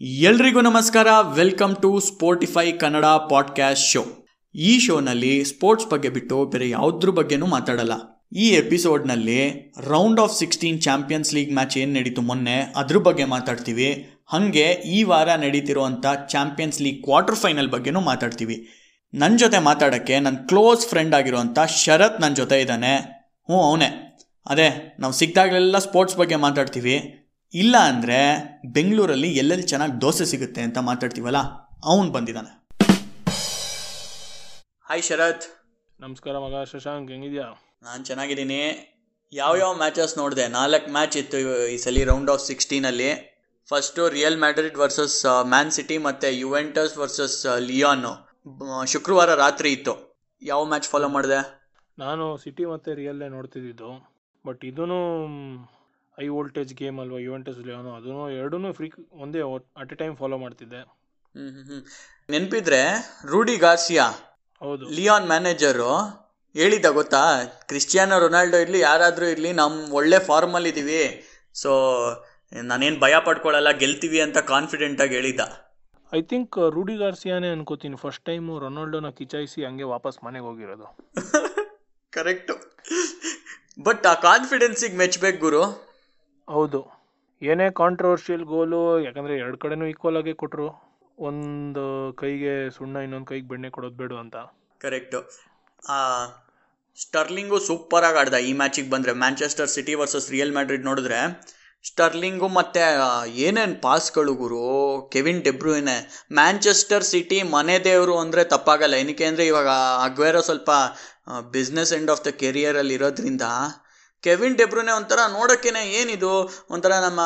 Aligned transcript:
ಎಲ್ರಿಗೂ 0.00 0.60
ನಮಸ್ಕಾರ. 0.60 1.06
Welcome 1.34 1.76
to 1.76 2.00
Sportify 2.00 2.72
Kannada 2.72 3.04
podcast 3.04 3.86
show 3.86 4.04
ಈ 4.54 4.78
ಶೋನಲ್ಲಿ 4.78 5.44
ಸ್ಪೋರ್ಟ್ಸ್ 5.44 5.88
ಬಗ್ಗೆ 5.88 6.08
ಬಿಟ್ಟು 6.08 6.44
ಬೇರೆ 6.44 6.68
ಯಾವುದ್ರ 6.68 7.10
ಬಗ್ಗೆನೂ 7.10 7.46
ಮಾತಾಡಲ್ಲ. 7.46 7.92
ಈ 8.36 8.48
ಎಪಿಸೋಡ್ನಲ್ಲಿ 8.48 9.72
round 9.84 10.20
of 10.20 10.38
sixteen 10.38 10.82
Champions 10.82 11.34
League 11.34 11.52
match 11.52 11.78
ಏನು 11.78 11.92
ನಡೀತು 11.92 12.22
ಮೊನ್ನೆ, 12.22 12.72
ಅದ್ರ 12.76 12.96
ಬಗ್ಗೆ 12.96 13.24
ಮಾತಾಡ್ತೀವಿ. 13.24 14.10
ಹಾಗೆ 14.26 14.70
ಈ 14.70 15.02
ವಾರ 15.02 15.34
ನಡೀತಿರುವಂಥ 15.34 16.06
ಚಾಂಪಿಯನ್ಸ್ 16.28 16.82
ಲೀಗ್ 16.82 17.04
ಕ್ವಾರ್ಟರ್ 17.04 17.36
ಫೈನಲ್ 17.36 17.68
ಬಗ್ಗೆನೂ 17.68 18.00
ಮಾತಾಡ್ತೀವಿ. 18.00 18.68
ನನ್ನ 19.14 19.36
ಜೊತೆ 19.36 19.58
ಮಾತಾಡೋಕ್ಕೆ 19.58 20.20
ನನ್ನ 20.20 20.36
ಕ್ಲೋಸ್ 20.36 20.86
ಫ್ರೆಂಡ್ 20.86 21.14
ಆಗಿರುವಂಥ 21.14 21.58
ಶರತ್ 21.58 22.20
ನನ್ನ 22.20 22.34
ಜೊತೆ 22.34 22.60
ಇದ್ದಾನೆ. 22.60 22.96
ಹ್ಞೂ, 22.96 23.56
ಅವನೇ. 23.56 24.18
ಅದೇ, 24.46 24.96
ನಾವು 24.98 25.12
ಸಿಕ್ಕಿದಾಗಲೆಲ್ಲ 25.12 25.78
ಸ್ಪೋರ್ಟ್ಸ್ 25.78 26.16
ಬಗ್ಗೆ 26.16 26.36
ಮಾತಾಡ್ತೀವಿ. 26.36 27.22
ಇಲ್ಲ 27.62 27.76
ಅಂದರೆ 27.90 28.16
ಬೆಂಗಳೂರಲ್ಲಿ 28.76 29.28
ಎಲ್ಲೆಲ್ಲಿ 29.40 29.66
ಚೆನ್ನಾಗಿ 29.72 29.94
ದೋಸೆ 30.04 30.24
ಸಿಗುತ್ತೆ 30.30 30.60
ಅಂತ 30.66 30.78
ಮಾತಾಡ್ತೀವಲ್ಲ 30.88 31.40
ಅವನು 31.90 32.08
ಬಂದಿದ್ದಾನೆ 32.16 32.50
ಹಾಯ್ 34.88 35.04
ಶರತ್. 35.08 35.44
ನಮಸ್ಕಾರ 36.00 36.34
ಮಗ 36.44 36.62
ಶಶಾಂಕ್ 36.72 37.08
ಹೆಂಗಿದ್ಯಾ? 37.12 37.46
ನಾನು 37.86 38.00
ಚೆನ್ನಾಗಿದ್ದೀನಿ. 38.08 38.58
ಯಾವ್ಯಾವ 39.32 39.70
ಮ್ಯಾಚಸ್ 39.82 40.14
ನೋಡಿದೆ? 40.20 40.44
ನಾಲ್ಕು 40.58 40.90
ಮ್ಯಾಚ್ 40.96 41.16
ಇತ್ತು 41.22 41.38
ಈ 41.74 41.76
ಸಲ 41.84 42.02
round 42.10 42.30
of 42.34 42.42
ಸಿಕ್ಸ್ಟೀನಲ್ಲಿ 42.50 43.08
first 43.70 44.02
Real 44.16 44.38
Madrid 44.44 44.76
versus 44.82 45.16
Man 45.52 45.72
City 45.76 45.98
ಮತ್ತು 46.08 46.28
ಯುವೆಂಟಸ್ 46.42 46.96
ವರ್ಸಸ್ 47.02 47.38
ಲಿಯಾನು 47.68 48.12
ಶುಕ್ರವಾರ 48.94 49.30
ರಾತ್ರಿ 49.44 49.72
ಇತ್ತು. 49.76 49.94
ಯಾವ 50.42 50.60
ಮ್ಯಾಚ್ 50.72 50.90
ಫಾಲೋ 50.92 51.08
ಮಾಡಿದೆ? 51.16 51.40
ನಾನು 51.98 52.26
ಸಿಟಿ 52.44 52.66
ಮತ್ತು 52.74 52.90
ರಿಯಲ್ಲೇ 53.00 53.30
ನೋಡ್ತಿದ್ದಿದ್ದು 53.36 53.90
ಬಟ್ 54.44 54.62
ಇದೂ 54.70 54.84
ಹೈ 56.18 56.28
ವೋಲ್ಟೇಜ್ 56.28 56.74
ಗೇಮ್ 56.74 57.00
ಅಲ್ವಾ 57.00 57.18
ಯುವೆಂಟಸ್ 57.18 57.58
ಲಿಯೋನು 57.58 57.94
ಅದನ್ನು 57.94 58.30
ಎರಡೂ 58.30 58.72
ಫ್ರೀ 58.72 58.92
ಒಂದೇ 59.12 59.40
ಅಟ್ 59.76 59.92
ಎ 59.92 59.96
ಟೈಮ್ 59.96 60.16
ಫಾಲೋ 60.16 60.38
ಮಾಡ್ತಿದ್ದೆ. 60.38 60.80
ನೆನಪಿದ್ರೆ 62.30 62.80
ರೂಡಿ 63.26 63.56
ಗಾರ್ಸಿಯಾ? 63.56 64.06
ಹೌದು. 64.62 64.84
ಲಿಯಾನ್ 64.88 65.26
ಮ್ಯಾನೇಜರು 65.26 65.90
ಹೇಳಿದ್ದ 66.54 66.86
ಗೊತ್ತಾ? 66.86 67.22
ಕ್ರಿಸ್ಟಿಯಾನೋ 67.44 68.18
ರೊನಾಲ್ಡೋ 68.18 68.58
ಇರಲಿ 68.58 68.80
ಯಾರಾದರೂ 68.80 69.26
ಇರಲಿ 69.26 69.52
ನಮ್ಮ 69.52 69.92
ಒಳ್ಳೆ 69.92 70.18
ಫಾರ್ಮಲ್ಲಿ 70.18 70.68
ಇದ್ದೀವಿ 70.68 71.02
ಸೊ 71.54 71.70
ನಾನೇನು 72.52 73.00
ಭಯ 73.00 73.14
ಪಡ್ಕೊಳ್ಳಲ್ಲ 73.24 73.70
ಗೆಲ್ತೀವಿ 73.70 74.20
ಅಂತ 74.20 74.38
ಕಾನ್ಫಿಡೆಂಟಾಗಿ 74.38 75.14
ಹೇಳಿದ್ದ. 75.14 75.40
ಐ 76.12 76.22
ಥಿಂಕ್ 76.22 76.70
ರೂಡಿ 76.70 76.96
ಗಾರ್ಸಿಯಾನೇ 76.96 77.48
ಅನ್ಕೋತೀನಿ. 77.48 77.96
ಫಸ್ಟ್ 77.96 78.24
ಟೈಮು 78.24 78.58
ರೊನಾಲ್ಡೋನ 78.58 79.10
ಕಿಚಾಯಿಸಿ 79.10 79.64
ಹಂಗೆ 79.64 79.84
ವಾಪಸ್ 79.84 80.24
ಮನೆಗೆ 80.24 80.44
ಹೋಗಿರೋದು. 80.44 80.86
ಕರೆಕ್ಟು 82.12 82.54
ಬಟ್ 83.82 84.06
ಆ 84.06 84.14
ಕಾನ್ಫಿಡೆನ್ಸಿಗೆ 84.14 84.96
ಮೆಚ್ಚಬೇಕು 84.96 85.38
ಗುರು. 85.38 85.85
ಹೌದು. 86.48 86.80
ಏನೇ 87.42 87.66
ಕಾಂಟ್ರವರ್ಷಿಯಲ್ 87.80 88.44
ಗೋಲು 88.52 88.80
ಯಾಕಂದರೆ 89.06 89.34
ಎರಡು 89.42 89.56
ಕಡೆನೂ 89.62 89.86
ಈಕ್ವಲ್ 89.92 90.18
ಆಗೇ 90.20 90.34
ಕೊಟ್ಟರು 90.42 90.68
ಒಂದು 91.28 91.84
ಕೈಗೆ 92.20 92.54
ಸುಣ್ಣ, 92.76 92.96
ಇನ್ನೊಂದು 93.06 93.28
ಕೈಗೆ 93.30 93.46
ಬೆಣ್ಣೆ 93.52 93.68
ಕೊಡೋದು 93.76 93.96
ಬೇಡ 94.00 94.12
ಅಂತ. 94.24 94.36
ಕರೆಕ್ಟು 94.80 95.20
ಸ್ಟರ್ಲಿಂಗು 96.98 97.58
ಸೂಪರಾಗಿ 97.68 98.18
ಆಡ್ದ 98.20 98.36
ಈ 98.48 98.52
ಮ್ಯಾಚಿಗೆ 98.60 98.90
ಬಂದರೆ. 98.94 99.12
Manchester 99.22 99.70
City 99.76 99.94
versus 100.00 100.28
Real 100.34 100.52
Madrid 100.56 100.84
ನೋಡಿದ್ರೆ 100.88 101.20
ಸ್ಟರ್ಲಿಂಗು 101.84 102.48
ಮತ್ತು 102.58 102.84
ಏನೇನು 103.46 103.76
ಪಾಸ್ಗಳು 103.86 104.32
ಗುರು? 104.42 104.62
Kevin 105.14 105.42
De Bruyne 105.48 105.96
Manchester 106.38 107.04
City 107.10 107.38
ಮನೆ 107.56 107.76
ದೇವರು 107.88 108.14
ಅಂದರೆ 108.22 108.44
ತಪ್ಪಾಗಲ್ಲ. 108.54 108.94
ಏನಕ್ಕೆ 109.02 109.26
ಅಂದರೆ 109.30 109.46
ಇವಾಗ 109.52 109.72
ಅಗ್ವೇರೋ 110.06 110.40
ಸ್ವಲ್ಪ 110.48 110.70
ಬಿಸ್ನೆಸ್ 111.56 111.92
ಎಂಡ್ 111.98 112.12
ಆಫ್ 112.14 112.24
ದ 112.28 112.32
ಕೆರಿಯರಲ್ಲಿ 112.42 112.96
ಇರೋದ್ರಿಂದ 112.98 113.46
ಕೆವಿನ್ 114.22 114.56
ಡೆಬ್ರೂನೆ 114.56 114.92
ಒಂಥರ 114.92 115.18
ನೋಡೋಕ್ಕೇನೆ 115.32 115.82
ಏನಿದು? 115.92 116.32
ಒಂಥರ 116.70 116.92
ನಮ್ಮ 116.92 117.20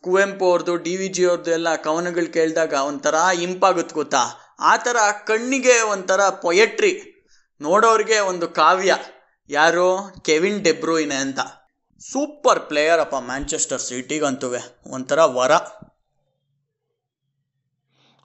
ಕುವೆಂಪು 0.00 0.50
ಅವ್ರದ್ದು 0.50 0.76
ಡಿ 0.76 0.96
ವಿ 0.96 1.08
ಜಿ 1.08 1.24
ಅವ್ರದ್ದು 1.24 1.50
ಎಲ್ಲ 1.50 1.76
ಕವನಗಳು 1.76 2.32
ಕೇಳಿದಾಗ 2.32 2.72
ಒಂಥರ 2.72 3.14
ಇಂಪಾಗುತ್ತೆ 3.42 3.94
ಗೊತ್ತಾ? 3.94 4.22
ಆ 4.60 4.76
ಥರ 4.76 4.96
ಕಣ್ಣಿಗೆ 5.26 5.80
ಒಂಥರ 5.80 6.20
ಪೊಯೆಟ್ರಿ 6.42 6.92
ನೋಡೋರಿಗೆ 7.60 8.18
ಒಂದು 8.18 8.48
ಕಾವ್ಯ. 8.48 8.92
ಯಾರು? 9.50 9.88
ಕೆವಿನ್ 10.22 10.64
ಡೆಬ್ರೂಯಿನೆ 10.64 11.14
ಅಂತ. 11.14 11.40
ಸೂಪರ್ 12.00 12.60
ಪ್ಲೇಯರ್ 12.68 13.00
ಅಪ್ಪ 13.00 13.14
ಮ್ಯಾಂಚೆಸ್ಟರ್ 13.18 13.80
ಸಿಟಿಗಂತೂ 13.80 14.48
ಒಂಥರ 14.90 15.24
ವರ. 15.24 15.52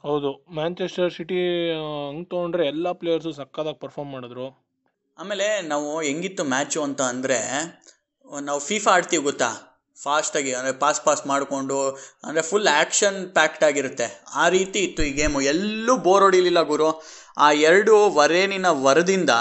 ಹೌದು. 0.03 0.29
ಮ್ಯಾಂಚೆಸ್ಟರ್ 0.55 1.11
ಸಿಟಿ 1.13 1.69
ಹಂಗೆ 1.71 2.25
ತೊಗೊಂಡ್ರೆ 2.25 2.67
ಎಲ್ಲ 2.67 2.91
ಪ್ಲೇಯರ್ಸು 2.91 3.31
ಸಕ್ಕದಾಗಿ 3.31 3.79
ಪರ್ಫಾರ್ಮ್ 3.79 4.11
ಮಾಡಿದ್ರು. 4.11 4.66
ಆಮೇಲೆ 5.17 5.47
ನಾವು 5.71 5.87
ಹೆಂಗಿತ್ತು 6.01 6.43
ಮ್ಯಾಚು 6.53 6.79
ಅಂತ 6.83 7.01
ಅಂದರೆ 7.13 7.37
ನಾವು 8.41 8.59
ಫೀಫಾ 8.59 8.89
ಆಡ್ತೀವಿ 8.95 9.23
ಗೊತ್ತಾ? 9.23 9.49
ಫಾಸ್ಟಾಗಿ 9.97 10.51
ಅಂದರೆ 10.53 10.73
ಪಾಸ್ 10.81 10.99
ಪಾಸ್ 11.05 11.21
ಮಾಡಿಕೊಂಡು 11.27 11.77
ಅಂದರೆ 12.23 12.41
ಫುಲ್ 12.49 12.67
ಆ್ಯಕ್ಷನ್ 12.73 13.17
ಪ್ಯಾಕ್ಡ್ 13.37 13.63
ಆಗಿರುತ್ತೆ. 13.63 14.07
ಆ 14.33 14.43
ರೀತಿ 14.49 14.79
ಇತ್ತು 14.79 15.01
ಈ 15.03 15.11
ಗೇಮು 15.11 15.39
ಎಲ್ಲೂ 15.53 15.93
ಬೋರ್ 15.97 16.23
ಹೊಡಿಲಿಲ್ಲ 16.23 16.61
ಗುರು. 16.63 16.89
ಆ 17.37 17.47
ಎರಡು 17.69 17.93
ವರೇನಿನ 18.19 18.67
ವರದಿಂದ 18.85 19.31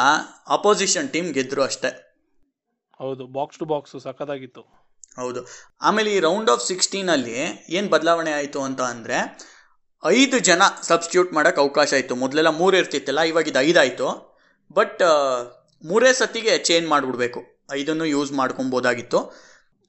ಅಪೋಸಿಷನ್ 0.57 1.11
ಟೀಮ್ 1.15 1.29
ಗೆದ್ದರು 1.39 1.63
ಅಷ್ಟೇ. 1.63 1.91
ಹೌದು 3.01 3.27
ಬಾಕ್ಸ್ 3.37 3.59
ಟು 3.59 3.67
ಬಾಕ್ಸು 3.73 3.99
ಸಖತ್ತಾಗಿತ್ತು. 4.07 4.63
ಹೌದು. 5.19 5.41
ಆಮೇಲೆ 5.81 6.09
ಈ 6.17 6.21
ರೌಂಡ್ 6.21 6.51
ಆಫ್ 6.51 6.65
ಸಿಕ್ಸ್ಟೀನಲ್ಲಿ 6.71 7.37
ಏನು 7.77 7.89
ಬದಲಾವಣೆ 7.89 8.33
ಆಯಿತು 8.33 8.61
ಅಂತ 8.69 8.81
ಅಂದರೆ 8.95 9.19
ಐದು 10.03 10.39
ಜನ 10.49 10.63
ಸಬ್ಸ್ಟಿಟ್ಯೂಟ್ 10.83 11.31
ಮಾಡೋಕ್ಕೆ 11.33 11.61
ಅವಕಾಶ 11.61 11.91
ಆಯಿತು 11.99 12.17
ಮೊದಲೆಲ್ಲ 12.23 12.51
ಮೂರು 12.61 12.75
ಇರ್ತಿತ್ತಲ್ಲ 12.77 13.21
ಇವಾಗ 13.31 13.49
ಇದು 13.53 13.61
ಐದಾಯಿತು 13.69 14.09
ಬಟ್ 14.71 15.01
ಮೂರೇ 15.91 16.11
ಸತಿಗೆ 16.21 16.53
ಚೇಂಜ್ 16.69 16.87
ಮಾಡಿಬಿಡ್ಬೇಕು. 16.93 17.41
ಇದನ್ನು 17.83 18.07
ಯೂಸ್ 18.15 18.33
ಮಾಡ್ಕೊಬೋದಾಗಿತ್ತು. 18.41 19.21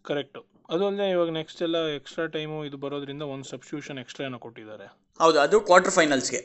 ಕರೆಕ್ಟು 0.05 0.41
ಅದು 0.73 0.83
ಅಲ್ಲದೆ 0.87 1.05
ಇವಾಗ 1.15 1.31
ನೆಕ್ಸ್ಟ್ 1.39 1.61
ಎಲ್ಲ 1.65 1.77
ಎಕ್ಸ್ಟ್ರಾ 1.97 2.25
ಟೈಮು 2.35 2.57
ಇದು 2.67 2.77
ಬರೋದ್ರಿಂದ 2.85 3.23
ಒಂದು 3.33 3.45
ಸಬ್ಸ್ಟ್ಯೂಷನ್ 3.51 3.99
ಎಕ್ಸ್ಟ್ರಾ 4.03 4.23
ಏನೋ 4.29 4.39
ಕೊಟ್ಟಿದ್ದಾರೆ. 4.45 4.87
ಹೌದು 5.23 5.37
ಅದು 5.45 5.57
ಕ್ವಾರ್ಟರ್ 5.69 5.95
ಫೈನಲ್ಸ್ಗೆ 5.97 6.41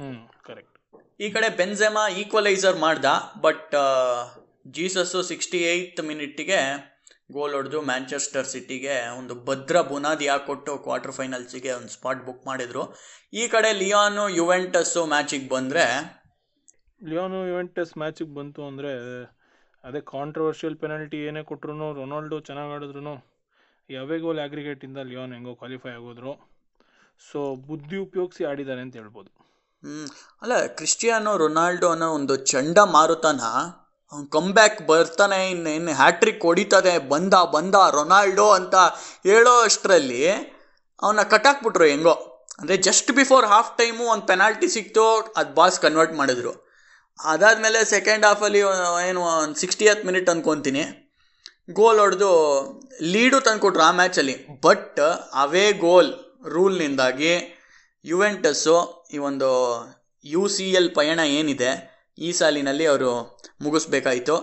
ಹ್ಞೂ 0.00 0.10
ಕರೆಕ್ಟ್ 0.48 0.76
ಈ 1.24 1.28
ಕಡೆ 1.34 1.48
ಬೆನ್ಜೆಮಾ 1.60 2.04
ಈಕ್ವಲೈಸರ್ 2.22 2.76
ಮಾಡ್ದ 2.86 3.06
ಬಟ್ 3.46 3.74
ಜೀಸಸ್ಸು 4.76 5.20
ಸಿಕ್ಸ್ಟಿ 5.30 5.60
ಏಯ್ತ್ 5.72 6.00
ಮಿನಿಟ್ಟಿಗೆ 6.10 6.60
ಗೋಲ್ 7.36 7.54
ಹೊಡೆದು 7.56 7.78
ಮ್ಯಾಂಚೆಸ್ಟರ್ 7.88 8.46
ಸಿಟಿಗೆ 8.52 8.94
ಒಂದು 9.18 9.34
ಭದ್ರ 9.48 9.80
ಬುನಾದಿ 9.88 10.26
ಹಾಕೊಟ್ಟು 10.32 10.72
ಕ್ವಾರ್ಟರ್ 10.84 11.14
ಫೈನಲ್ಸಿಗೆ 11.18 11.70
ಒಂದು 11.78 11.92
ಸ್ಪಾಟ್ 11.96 12.22
ಬುಕ್ 12.26 12.44
ಮಾಡಿದರು. 12.50 12.84
ಈ 13.40 13.42
ಕಡೆ 13.54 13.70
ಲಿಯಾನು 13.80 14.24
ಯುವೆಂಟಸ್ಸು 14.38 15.02
ಮ್ಯಾಚಿಗೆ 15.14 15.48
ಬಂದರೆ 15.56 15.84
ಲಿಯೋನು 17.00 17.40
ಯುವೆಂಟಸ್ 17.48 17.92
ಮ್ಯಾಚಿಗೆ 18.00 18.32
ಬಂತು 18.38 18.60
ಅಂದರೆ 18.68 18.92
ಅದೇ 19.84 20.00
ಕಾಂಟ್ರವರ್ಷಿಯಲ್ 20.14 20.76
ಪೆನಾಲ್ಟಿ 20.82 21.18
ಏನೇ 21.28 21.42
ಕೊಟ್ರು 21.50 21.88
ರೊನಾಲ್ಡೋ 22.00 22.38
ಚೆನ್ನಾಗಿ 22.48 22.72
ಆಡಿದ್ರು 22.76 23.14
ಯಾವೇ 23.90 24.16
ಗೋಲ್ 24.22 24.40
ಆಗ್ರಿಗೇಟಿಂದ 24.44 25.02
ಲಿಯೋನ್ 25.10 25.32
ಹೆಂಗೋ 25.36 25.52
ಕ್ವಾಲಿಫೈ 25.60 25.90
ಆಗೋದ್ರು. 25.98 26.32
ಸೊ 27.28 27.38
ಬುದ್ಧಿ 27.68 27.96
ಉಪಯೋಗಿಸಿ 28.06 28.42
ಆಡಿದ್ದಾರೆ 28.50 28.80
ಅಂತ 28.84 28.94
ಹೇಳ್ಬೋದು. 29.00 29.30
ಹ್ಞೂ 29.82 30.04
ಅಲ್ಲ, 30.42 30.54
ಕ್ರಿಸ್ಟಿಯಾನೋ 30.78 31.32
ರೊನಾಲ್ಡೋ 31.44 31.88
ಅನ್ನೋ 31.94 32.08
ಒಂದು 32.18 32.34
ಚಂಡ 32.52 32.78
ಮಾರುತನ, 32.96 33.42
ಅವ್ನು 34.12 34.26
ಕಮ್ಬ್ಯಾಕ್ 34.36 34.78
ಬರ್ತಾನೆ 34.90 35.38
ಇನ್ನು 35.54 35.70
ಇನ್ನು 35.78 35.92
ಹ್ಯಾಟ್ರಿಕ್ 36.02 36.44
ಹೊಡಿತದೆ, 36.48 36.94
ಬಂದ 37.12 37.34
ಬಂದ 37.56 37.74
ರೊನಾಲ್ಡೋ 37.98 38.46
ಅಂತ 38.58 38.76
ಹೇಳೋ 39.28 39.54
ಅಷ್ಟರಲ್ಲಿ 39.68 40.22
ಅವನ್ನ 41.02 41.24
ಕಟ್ಟಾಕ್ಬಿಟ್ರು 41.32 41.86
ಹೆಂಗೋ. 41.92 42.16
ಅಂದರೆ 42.60 42.76
ಜಸ್ಟ್ 42.88 43.10
ಬಿಫೋರ್ 43.18 43.46
ಹಾಫ್ 43.54 43.72
ಟೈಮು 43.80 44.04
ಒಂದು 44.14 44.26
ಪೆನಾಲ್ಟಿ 44.30 44.68
ಸಿಕ್ತು, 44.76 45.04
ಅದು 45.40 45.52
ಬಾಸ್ 45.58 45.78
ಕನ್ವರ್ಟ್ 45.86 46.16
ಮಾಡಿದ್ರು. 46.20 46.54
ಅದಾದಮೇಲೆ 47.32 47.78
ಸೆಕೆಂಡ್ 47.94 48.24
ಹಾಫಲ್ಲಿ 48.28 48.60
ಏನು, 49.08 49.20
ಒಂದು 49.42 49.58
ಸಿಕ್ಸ್ಟಿಯತ್ 49.62 50.02
ಮಿನಿಟ್ 50.08 50.30
ಅಂದ್ಕೊತೀನಿ 50.32 50.84
ಗೋಲ್ 51.78 51.98
ಹೊಡೆದು 52.02 52.30
ಲೀಡು 53.14 53.38
ತಂದುಕೊಟ್ರು 53.46 53.82
ಆ 53.86 53.90
ಮ್ಯಾಚಲ್ಲಿ 54.00 54.34
ಬಟ್ 54.66 55.00
ಅವೇ 55.42 55.66
ಗೋಲ್ 55.84 56.10
ರೂಲ್ನಿಂದಾಗಿ 56.54 57.32
ಯುವೆಂಟಸ್ಸು 58.04 58.76
ಈ 59.14 59.18
ಒಂದು 59.28 59.50
ಯು 60.24 60.42
ಸಿ 60.54 60.66
ಎಲ್ 60.78 60.90
ಪಯಣ 60.98 61.20
ಏನಿದೆ, 61.38 61.70
ಈ 62.18 62.30
ಸಾಲಿನಲ್ಲಿ 62.38 62.86
ಅವರು 62.92 63.10
ಮುಗಿಸ್ಬೇಕಾಯಿತು. 63.64 64.36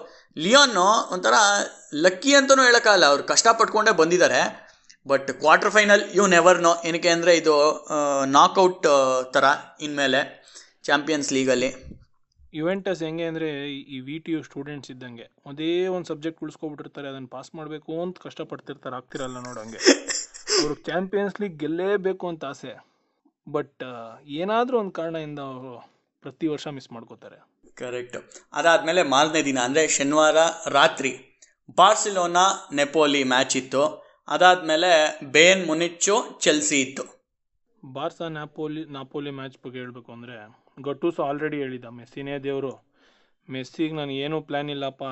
ಲಿಯೋನು 0.44 0.86
ಒಂಥರ 1.16 1.36
ಲಕ್ಕಿ 2.06 2.32
ಅಂತಲೂ 2.40 2.62
ಹೇಳೋಕ್ಕಾಗಲ್ಲ. 2.68 3.08
ಅವ್ರು 3.12 3.24
ಕಷ್ಟಪಟ್ಕೊಂಡೇ 3.34 3.94
ಬಂದಿದ್ದಾರೆ. 4.02 4.42
But 5.12 5.30
quarter 5.42 5.74
final 5.76 6.04
you 6.18 6.24
never 6.36 6.60
know 6.66 6.72
ಏನಕ್ಕೆ 6.90 7.10
ಅಂದರೆ 7.16 7.34
ಇದು 7.42 7.56
ನಾಕೌಟ್ 8.38 8.88
ಥರ 9.36 9.46
ಇನ್ಮೇಲೆ 9.88 10.22
ಚಾಂಪಿಯನ್ಸ್ 10.88 11.30
ಲೀಗಲ್ಲಿ 11.38 11.70
ಇವೆಂಟಸ್ 12.60 13.02
ಹೆಂಗೆ 13.06 13.26
ಅಂದರೆ 13.32 13.50
ಈ 13.96 14.00
ವಿ 14.08 14.16
ಟಿ 14.26 14.32
ಯು 14.36 14.42
ಸ್ಟೂಡೆಂಟ್ಸ್ 14.48 14.92
ಇದ್ದಂಗೆ 14.94 15.26
ಒಂದೇ 15.50 15.70
ಒಂದು 15.96 16.08
ಸಬ್ಜೆಕ್ಟ್ 16.12 16.42
ಉಳಿಸ್ಕೊಬಿಟ್ಟಿರ್ತಾರೆ 16.46 17.08
ಅದನ್ನು 17.12 17.30
ಪಾಸ್ 17.36 17.52
ಮಾಡಬೇಕು 17.60 17.94
ಅಂತ 18.04 18.20
ಕಷ್ಟಪಡ್ತಿರ್ತಾರೆ 18.26 18.96
ಆಗ್ತಿರಲ್ಲ 19.00 19.40
ನೋಡೋಂಗೆ 19.48 19.82
ಅವರು 20.58 20.76
ಚಾಂಪಿಯನ್ಸ್ 20.90 21.38
ಲೀಗ್ 21.42 21.58
ಗೆಲ್ಲೇಬೇಕು 21.64 22.26
ಅಂತ 22.32 22.46
ಆಸೆ. 22.52 22.74
ಬಟ್ 23.48 23.84
ಏನಾದರೂ 24.42 24.76
ಒಂದು 24.82 24.94
ಕಾರಣದಿಂದ 25.00 25.42
ಅವರು 25.52 25.74
ಪ್ರತಿ 26.24 26.46
ವರ್ಷ 26.54 26.68
ಮಿಸ್ 26.76 26.90
ಮಾಡ್ಕೋತಾರೆ. 26.96 27.38
ಕರೆಕ್ಟ್ 27.78 28.18
ಅದಾದಮೇಲೆ 28.54 29.02
ಮಾರನೇ 29.14 29.42
ದಿನ 29.50 29.60
ಅಂದರೆ 29.68 29.84
ಶನಿವಾರ 29.96 30.38
ರಾತ್ರಿ 30.78 31.12
ಬಾರ್ಸಿಲೋನಾ 31.78 32.46
ನೆಪೋಲಿ 32.80 33.22
ಮ್ಯಾಚ್ 33.32 33.56
ಇತ್ತು. 33.62 33.84
ಅದಾದಮೇಲೆ 34.28 34.92
ಬೇನ್ 35.36 35.64
ಮುನಿಚ್ಚು 35.68 36.16
ಚೆಲ್ಸಿ 36.44 36.78
ಇತ್ತು. 36.86 37.04
ಬಾರ್ಸಾ 37.84 38.28
ನಾಪೋಲಿ 38.38 38.84
ನಾಪೋಲಿ 38.96 39.32
ಮ್ಯಾಚ್ 39.40 39.58
ಬಗ್ಗೆ 39.66 39.80
ಹೇಳಬೇಕು 39.84 40.12
ಅಂದರೆ 40.18 40.36
ಗಟ್ಟೂಸ್ 40.78 41.20
ಆಲ್ರೆಡಿ 41.26 41.58
ಹೇಳಿದ್ದ 41.64 41.88
ಮೆಸ್ಸಿನೇ 41.98 42.34
ದೇವರು. 42.46 42.72
ಮೆಸ್ಸಿಗೆ 43.50 43.96
ನಾನು 44.00 44.14
ಏನೂ 44.24 44.38
ಪ್ಲ್ಯಾನ್ 44.48 44.70
ಇಲ್ಲಪ್ಪ. 44.70 45.04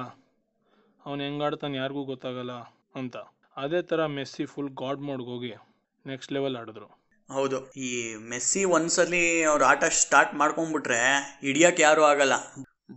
ಅವ್ನು 1.05 1.21
ಹೆಂಗಾಡ್ತಾನೆ 1.23 1.77
ಯಾರಿಗೂ 1.77 2.03
ಗೊತ್ತಾಗಲ್ಲ 2.03 2.53
ಅಂತ. 2.99 3.15
ಅದೇ 3.57 3.79
ಥರ 3.81 4.05
ಮೆಸ್ಸಿ 4.17 4.45
ಫುಲ್ 4.45 4.69
ಗಾಡ್ 4.81 5.01
ಮೋಡ್ಗೆ 5.07 5.29
ಹೋಗಿ 5.33 5.53
ನೆಕ್ಸ್ಟ್ 6.05 6.33
ಲೆವೆಲ್ 6.33 6.55
ಆಡಿದ್ರು. 6.61 6.87
ಹೌದು, 7.29 7.57
ಈ 7.87 7.89
ಮೆಸ್ಸಿ 8.31 8.61
ಒಂದ್ಸಲಿ 8.77 9.23
ಅವ್ರ 9.43 9.63
ಆಟ 9.63 9.83
ಸ್ಟಾರ್ಟ್ 10.01 10.33
ಮಾಡ್ಕೊಂಡ್ಬಿಟ್ರೆ 10.33 11.01
ಹಿಡಿಯಕ್ಕೆ 11.41 11.83
ಯಾರು 11.83 12.03
ಆಗಲ್ಲ. 12.03 12.35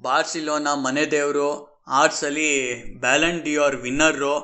ಬಾರ್ಸಿಲೋನಾ 0.02 0.72
ಮನೆ 0.86 1.04
ದೇವರು, 1.10 1.48
ಆರು 1.98 2.14
ಸಲಿ 2.20 2.50
ಡಿಯೋರ್ 3.44 3.76
ವಿನ್ನರು 3.76 4.34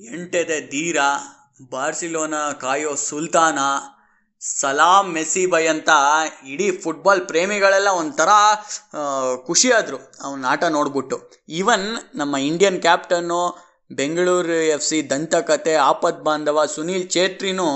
ಎಂಟೆದೆ 0.00 0.58
ಧೀರ, 0.70 0.98
ಬಾರ್ಸಿಲೋನಾ 1.70 2.42
ಕಾಯೋ 2.64 2.94
ಸುಲ್ತಾನ 3.08 3.58
ಸಲಾಂ 4.42 5.06
ಮೆಸ್ಸಿ 5.16 5.42
ಬೈ 5.52 5.64
ಅಂತ 5.72 5.90
ಇಡೀ 6.52 6.68
ಫುಟ್ಬಾಲ್ 6.84 7.20
ಪ್ರೇಮಿಗಳೆಲ್ಲ 7.30 7.90
ಒಂಥರ 8.02 8.30
ಖುಷಿಯಾದರು 9.48 9.98
ಅವನ 10.26 10.46
ಆಟ 10.52 10.62
ನೋಡ್ಬಿಟ್ಟು. 10.76 11.16
ಈವನ್ 11.60 11.84
ನಮ್ಮ 12.20 12.36
Indian 12.50 12.78
captain 12.86 13.40
Bengaluru 13.98 14.58
F 14.76 14.86
C 14.88 14.98
ದಂತಕತೆ, 15.10 15.74
ಆಪತ್ 15.90 16.22
ಬಾಂಧವ, 16.26 16.58
ಸುನೀಲ್ 16.74 17.06
ಚೇತ್ರಿನೂ 17.14 17.68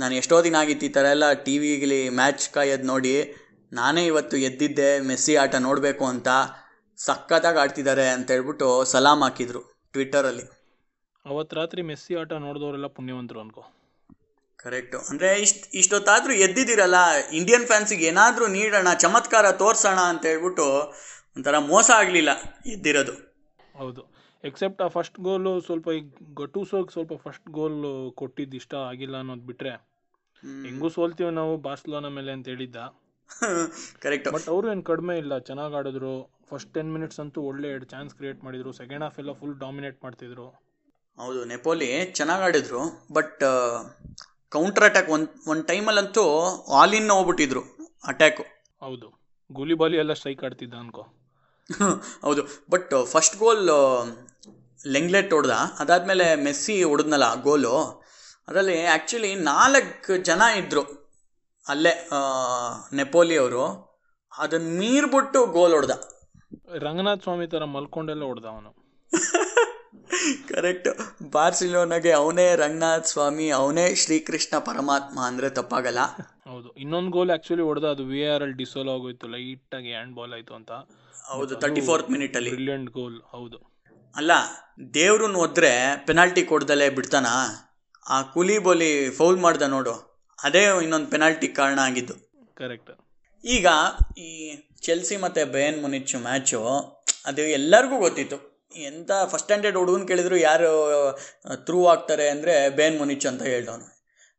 ನಾನು 0.00 0.14
ಎಷ್ಟೋ 0.20 0.36
ದಿನ 0.46 0.56
ಆಗಿತ್ತು 0.62 0.86
ಈ 0.88 0.92
ಥರ 0.96 1.06
ಎಲ್ಲ 1.16 1.26
ಟಿ 1.46 1.54
ವಿಲಿ 1.62 2.00
ಮ್ಯಾಚ್ 2.18 2.46
ಕಾಯೋದು 2.54 2.86
ನೋಡಿ, 2.92 3.14
ನಾನೇ 3.72 4.04
ಇವತ್ತು 4.10 4.36
ಎದ್ದಿದ್ದೆ, 4.48 4.88
ಮೆಸ್ಸಿ 5.10 5.34
ಆಟ 5.42 5.54
ನೋಡಬೇಕು 5.68 6.04
ಅಂತ 6.12 6.28
ಸಖತ್ತಾಗಿ 6.98 7.58
ಆಡ್ತಿದ್ದಾರೆ 7.64 8.06
ಅಂತ 8.16 8.28
ಹೇಳ್ಬಿಟ್ಟು 8.36 8.68
ಸಲಾಮ್ 8.92 9.24
ಹಾಕಿದ್ರು 9.26 9.62
ಟ್ವಿಟ್ಟರಲ್ಲಿ 9.94 10.46
ಅವತ್ತು 11.26 11.54
ರಾತ್ರಿ 11.60 11.82
ಮೆಸ್ಸಿ 11.90 12.14
ಆಟ 12.22 12.32
ನೋಡಿದವರೆಲ್ಲ 12.46 12.88
ಪುಣ್ಯವಂತರು 12.98 13.40
ಅನ್ಕೋ. 13.44 13.62
ಕರೆಕ್ಟು. 14.64 14.98
ಅಂದರೆ 14.98 15.40
ಇಷ್ಟು 15.40 15.70
ಇಷ್ಟೊತ್ತಾದರೂ 15.78 16.32
ಎದ್ದಿದ್ದೀರಲ್ಲ 16.32 16.98
ಇಂಡಿಯನ್ 17.32 17.66
ಫ್ಯಾನ್ಸಿಗೆ 17.66 18.06
ಏನಾದರೂ 18.06 18.46
ನೀಡೋಣ 18.46 18.92
ಚಮತ್ಕಾರ 18.94 19.52
ತೋರಿಸೋಣ 19.52 19.98
ಅಂತ 19.98 20.26
ಹೇಳ್ಬಿಟ್ಟು 20.26 20.66
ಒಂಥರ 21.36 21.58
ಮೋಸ 21.58 21.90
ಆಗಲಿಲ್ಲ 21.94 22.30
ಎದ್ದಿರೋದು. 22.66 23.14
ಹೌದು. 23.78 24.02
ಎಕ್ಸೆಪ್ಟ್ 24.44 24.82
ಆ 24.82 24.88
ಫಸ್ಟ್ 24.88 25.20
ಗೋಲು 25.20 25.60
ಸ್ವಲ್ಪ 25.60 25.88
ಈಗ 25.88 26.12
ಗಟೂಸೋಗಿ 26.34 26.92
ಸ್ವಲ್ಪ 26.92 27.12
ಫಸ್ಟ್ 27.28 27.48
ಗೋಲ್ 27.48 28.12
ಕೊಟ್ಟಿದ್ದು 28.14 28.56
ಇಷ್ಟ 28.56 28.74
ಆಗಿಲ್ಲ 28.74 29.16
ಅನ್ನೋದು 29.16 29.40
ಬಿಟ್ರೆ 29.40 29.70
ಹೆಂಗೂ 30.64 30.88
ಸೋಲ್ತೀವಿ 30.88 31.30
ನಾವು 31.30 31.56
ಬಾರ್ಸ್ಲೋನಾ 31.56 32.08
ಮೇಲೆ 32.08 32.32
ಅಂತ 32.32 32.48
ಹೇಳಿದ್ದ. 32.48 32.76
ಕರೆಕ್ಟ್. 34.02 34.28
ಬಟ್ 34.32 34.48
ಅವರು 34.48 34.70
ಏನು 34.70 34.82
ಕಡಿಮೆ 34.82 35.18
ಇಲ್ಲ 35.18 35.38
ಚೆನ್ನಾಗಿ 35.38 35.74
ಆಡಿದ್ರು. 35.74 36.30
ಫಸ್ಟ್ 36.50 36.74
ಟೆನ್ 36.74 36.92
ಮಿನಿಟ್ಸ್ 36.92 37.20
ಅಂತೂ 37.20 37.40
ಒಳ್ಳೆ 37.40 37.68
ಎರಡು 37.68 37.84
ಚಾನ್ಸ್ 37.84 38.14
ಕ್ರಿಯೇಟ್ 38.14 38.44
ಮಾಡಿದ್ರು. 38.44 38.72
ಸೆಕೆಂಡ್ 38.72 39.04
ಹಾಫ್ 39.04 39.18
ಎಲ್ಲ 39.18 39.32
ಫುಲ್ 39.32 39.56
ಡಾಮಿನೇಟ್ 39.58 39.98
ಮಾಡ್ತಿದ್ರು. 40.02 40.46
ಹೌದು 41.18 41.44
ನೆಪೋಲಿ 41.44 42.06
ಚೆನ್ನಾಗಿ 42.12 42.42
ಆಡಿದ್ರು. 42.42 42.82
ಬಟ್ 43.12 43.44
ಕೌಂಟರ್ 44.54 44.84
ಅಟ್ಯಾಕ್ 44.84 45.08
ಒಂದು 45.10 45.28
ಒಂದು 45.50 45.64
ಟೈಮಲ್ಲಂತೂ 45.64 46.24
ಆಲ್ 46.78 46.94
ಇನ್ 46.94 47.10
ಹೋಗ್ಬಿಟ್ಟಿದ್ರು 47.10 47.62
ಅಟ್ಯಾಕು 48.04 48.44
ಹೌದು. 48.82 49.06
ಗುಲಿಬಾಲಿ 49.50 49.96
ಎಲ್ಲ 49.96 50.12
ಸ್ಟ್ರೈಕ್ 50.12 50.42
ಆಡ್ತಿದ್ದ 50.44 50.74
ಅನ್ಕೋ. 50.74 51.02
ಹೌದು. 52.24 52.42
ಬಟ್ 52.70 52.92
ಫಸ್ಟ್ 53.04 53.36
ಗೋಲ್ 53.38 53.62
ಲೆಂಗ್ಲೆಟ್ 54.80 55.32
ಹೊಡೆದ. 55.32 55.54
ಅದಾದಮೇಲೆ 55.78 56.26
ಮೆಸ್ಸಿ 56.42 56.82
ಹೊಡೆದ್ನಲ್ಲ 56.82 57.26
ಗೋಲು 57.42 57.74
ಅದರಲ್ಲಿ 58.48 58.76
ಆ್ಯಕ್ಚುಲಿ 58.86 59.30
ನಾಲ್ಕು 59.44 60.16
ಜನ 60.22 60.42
ಇದ್ದರು 60.56 60.82
ಅಲ್ಲೇ 61.66 61.92
ನೆಪೋಲಿ 62.92 63.36
ಅವರು. 63.38 63.62
ಅದನ್ನು 64.32 64.70
ಮೀರ್ಬಿಟ್ಟು 64.78 65.46
ಗೋಲ್ 65.56 65.74
ಹೊಡೆದ. 65.74 65.94
ರಂಗನಾಥ್ 66.78 67.22
ಸ್ವಾಮಿ 67.22 67.46
ಥರ 67.46 67.64
ಮಲ್ಕೊಂಡೆಲ್ಲ 67.74 68.24
ಹೊಡೆದ 68.24 68.46
ಅವನು. 68.46 68.70
ಕರೆಕ್ಟ್. 70.48 70.88
ಬಾರ್ಸಿಲೋನಾಗೆ 71.32 72.12
ಅವನೇ 72.12 72.56
ರಂಗನಾಥ್ 72.56 73.06
ಸ್ವಾಮಿ 73.06 73.50
ಅವನೇ 73.50 73.94
ಶ್ರೀಕೃಷ್ಣ 73.94 74.58
ಪರಮಾತ್ಮ 74.58 75.20
ಅಂದ್ರೆ 75.20 75.50
ತಪ್ಪಾಗಲ್ಲ. 75.50 75.98
ಹೌದು. 76.46 76.72
ಇನ್ನೊಂದು 76.72 77.10
ಗೋಲ್ 77.10 77.30
ಆಕ್ಚುಲಿ 77.30 77.62
ಹೊಡೆದ 77.62 77.84
ಅದು 77.84 78.04
ವಿ 78.04 78.26
ಆರ್ 78.26 78.42
ಅಲ್ಲಿ 78.42 78.56
ಡಿಸೋಲ್ 78.56 78.88
ಆಗೋಯ್ತು 78.88 79.28
ಲೈಟಾಗಿ 79.28 79.88
ಹ್ಯಾಂಡ್ 79.88 80.16
ಬಾಲ್ 80.16 80.32
ಆಯ್ತು 80.32 80.54
ಅಂತ. 80.54 80.72
ಹೌದು 81.28 81.54
ತರ್ಟಿ 81.56 81.80
ಫೋರ್ತ್ 81.80 82.10
ಮಿನಿಟಲ್ಲಿ 82.10 82.50
ಬ್ರಿಲಿಯಂಟ್ 82.50 82.90
ಗೋಲ್ 82.90 83.20
ಹೌದು. 83.32 83.74
ಅಲ್ಲ 84.16 84.32
ದೇವ್ರನ್ನ 84.94 85.36
ಒದ್ರೆ 85.36 85.96
ಪೆನಾಲ್ಟಿ 86.06 86.42
ಕೊಡ್ದಲೇ 86.42 86.90
ಬಿಡ್ತಾನ? 86.90 87.26
ಆ 88.06 88.22
ಕುಲಿಬೋಲಿ 88.22 89.10
ಫೌಲ್ 89.10 89.38
ಮಾಡ್ದ 89.38 89.62
ನೋಡು 89.62 90.24
ಅದೇ 90.44 90.64
ಇನ್ನೊಂದು 90.82 91.06
ಪೆನಾಲ್ಟಿ 91.06 91.48
ಕಾರಣ 91.48 91.78
ಆಗಿದ್ದು. 91.78 92.14
ಕರೆಕ್ಟ್ 92.54 92.90
ಈಗ 93.44 93.66
ಈ 94.18 94.56
ಚೆಲ್ಸಿ 94.80 95.16
ಮತ್ತು 95.16 95.52
ಬಯನ್ 95.52 95.82
ಮುನಿಚ್ 95.82 96.16
ಮ್ಯಾಚು 96.16 96.60
ಅದು 97.26 97.42
ಎಲ್ಲರಿಗೂ 97.42 97.96
ಗೊತ್ತಿತ್ತು. 97.98 98.53
ಎಂಥ 98.82 99.10
ಫಸ್ಟ್ 99.24 99.38
ಸ್ಟ್ಯಾಂಡರ್ಡ್ 99.38 99.78
ಹುಡುಗನ 99.78 100.04
ಕೇಳಿದ್ರು 100.10 100.36
ಯಾರು 100.40 100.70
ಥ್ರೂ 101.66 101.86
ಆಗ್ತಾರೆ 101.86 102.28
ಅಂದರೆ 102.28 102.54
ಬೇನ್ 102.78 102.96
ಮುನಿಚ್ 102.98 103.26
ಅಂತ 103.26 103.42
ಹೇಳ್ದವನು. 103.42 103.86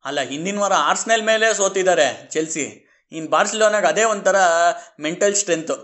ಅಲ್ಲ 0.06 0.20
ಹಿಂದಿನ 0.32 0.60
ವಾರ 0.60 0.74
ಆರ್ಸ್ನೆಲ್ 0.90 1.24
ಮೇಲೆ 1.24 1.48
ಸೋತಿದ್ದಾರೆ 1.54 2.08
ಚೆಲ್ಸಿ 2.32 2.66
ಇನ್ನು 3.12 3.30
ಬಾರ್ಸಿಲೋನಾಗ 3.30 3.86
ಅದೇ 3.86 4.04
ಒಂಥರ 4.04 4.38
ಮೆಂಟಲ್ 5.00 5.36
ಸ್ಟ್ರೆಂತು 5.36 5.76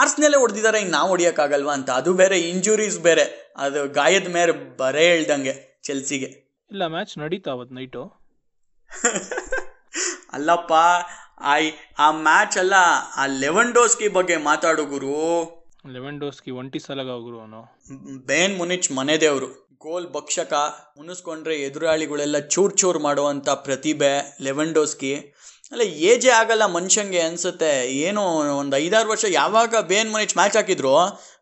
ಆರ್ಸ್ನಲ್ಲೇ 0.00 0.38
ಹೊಡೆದಿದ್ದಾರೆ 0.38 0.78
ಇನ್ನು 0.80 0.92
ನಾವು 0.92 1.08
ಹೊಡಿಯೋಕ್ಕಾಗಲ್ವಾ 1.08 1.72
ಅಂತ. 1.72 1.90
ಅದು 2.00 2.10
ಬೇರೆ 2.14 2.36
ಇಂಜುರೀಸ್ 2.50 2.98
ಬೇರೆ. 2.98 3.24
ಅದು 3.56 3.80
ಗಾಯದ 3.92 4.28
ಮೇಲೆ 4.28 4.52
ಬರೇ 4.78 5.04
ಹೇಳ್ದಂಗೆ 5.08 5.54
ಚೆಲ್ಸಿಗೆ 5.84 6.30
ಇಲ್ಲ 6.70 6.86
ಮ್ಯಾಚ್ 6.86 7.12
ನಡೀತಾ 7.18 7.50
ಅವತ್ತು 7.50 7.74
ನೈಟು 7.74 8.02
ಅಲ್ಲಪ್ಪ 10.32 10.72
ಆ 11.98 12.06
ಮ್ಯಾಚ್ 12.26 12.58
ಅಲ್ಲ 12.58 12.74
ಆ 13.16 13.26
ಲೆವೆನ್ 13.42 13.72
ಡೋಸ್ಕಿ 13.74 14.08
ಬಗ್ಗೆ 14.08 14.36
ಮಾತಾಡು 14.48 14.84
ಗುರು. 14.84 15.18
ಲೆವೆನ್ 15.92 16.20
ಡೋಸ್ಗೆ 16.20 16.50
ಒಂಟಿ 16.50 16.78
ಸಲಗ 16.78 17.08
ಹೋಗ್ರು 17.10 17.40
ಅವನು. 17.40 17.60
ಬೇನ್ 18.26 18.56
ಮುನಿಚ್ 18.58 18.92
ಮನೆದೇವರು. 18.92 19.48
ಗೋಲ್ 19.78 20.12
ಭಕ್ಷಕ, 20.12 20.52
ಮುನಿಸ್ಕೊಂಡ್ರೆ 20.98 21.56
ಎದುರಾಳಿಗಳೆಲ್ಲ 21.56 22.38
ಚೂರ್ 22.38 22.76
ಚೂರ್ 22.76 22.98
ಮಾಡುವಂಥ 22.98 23.48
ಪ್ರತಿಭೆ 23.48 24.38
ಲೆವೆಂಡೋಸ್ಕಿ. 24.42 25.14
ಅಲ್ಲ 25.72 25.80
ಏಜೆ 25.80 26.30
ಆಗಲ್ಲ 26.30 26.66
ಮನುಷ್ಯಂಗೆ 26.66 27.20
ಅನ್ಸುತ್ತೆ. 27.20 27.90
ಏನು 27.92 28.22
ಒಂದು 28.58 28.76
ಐದಾರು 28.76 29.08
ವರ್ಷ 29.08 29.24
ಯಾವಾಗ 29.28 29.74
ಬೇನ್ 29.80 30.12
ಮುನಿಚ್ 30.12 30.36
ಮ್ಯಾಚ್ 30.36 30.56
ಹಾಕಿದ್ರು 30.56 30.94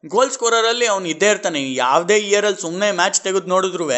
ಗೋಲ್ 0.07 0.31
ಸ್ಕೋರರಲ್ಲಿ 0.31 0.87
ಅವ್ನು 0.87 1.09
ಇದ್ದೇ 1.09 1.31
ಇರ್ತಾನೆ. 1.31 1.75
ಯಾವುದೇ 1.75 2.19
ಇಯರಲ್ಲಿ 2.19 2.61
ಸುಮ್ಮನೆ 2.61 2.93
ಮ್ಯಾಚ್ 2.93 3.21
ತೆಗೆದು 3.21 3.47
ನೋಡಿದ್ರು 3.47 3.91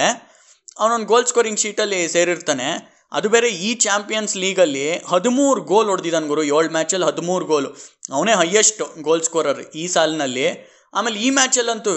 ಅವನೊಂದು 0.79 1.07
ಗೋಲ್ 1.07 1.27
ಸ್ಕೋರಿಂಗ್ 1.27 1.59
ಶೀಟಲ್ಲಿ 1.59 2.09
ಸೇರಿರ್ತಾನೆ. 2.09 2.94
ಅದು 3.13 3.29
ಬೇರೆ 3.29 3.49
ಈ 3.49 3.75
ಚಾಂಪಿಯನ್ಸ್ 3.75 4.37
ಲೀಗಲ್ಲಿ 4.37 4.99
ಹದಿಮೂರು 4.99 5.61
ಗೋಲ್ 5.61 5.89
ಹೊಡೆದಿದ್ದಾನೆ 5.89 6.27
ಗುರು. 6.27 6.43
ಏಳು 6.43 6.71
ಮ್ಯಾಚಲ್ಲಿ 6.71 7.07
ಹದಿಮೂರು 7.07 7.45
ಗೋಲು 7.45 7.69
ಅವನೇ 8.13 8.33
ಹೈಯೆಸ್ಟ್ 8.33 9.03
ಗೋಲ್ 9.03 9.23
ಸ್ಕೋರರ್ 9.23 9.61
ಈ 9.75 9.87
ಸಾಲಿನಲ್ಲಿ. 9.87 10.47
ಆಮೇಲೆ 10.95 11.21
ಈ 11.21 11.31
ಮ್ಯಾಚಲ್ಲಂತೂ 11.31 11.91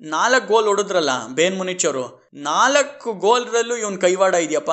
ನಾಲ್ಕು 0.00 0.46
ಗೋಲ್ 0.46 0.66
ಹೊಡೆದ್ರಲ್ಲ 0.66 1.28
ಬೇನ್ 1.34 1.56
ಮುನಿಚ್ 1.56 1.86
ಅವರು. 1.86 2.30
ನಾಲ್ಕು 2.34 3.12
ಗೋಲ್ರಲ್ಲೂ 3.12 3.76
ಇವನ್ 3.76 4.00
ಕೈವಾಡ 4.00 4.34
ಇದೆಯಪ್ಪ? 4.34 4.70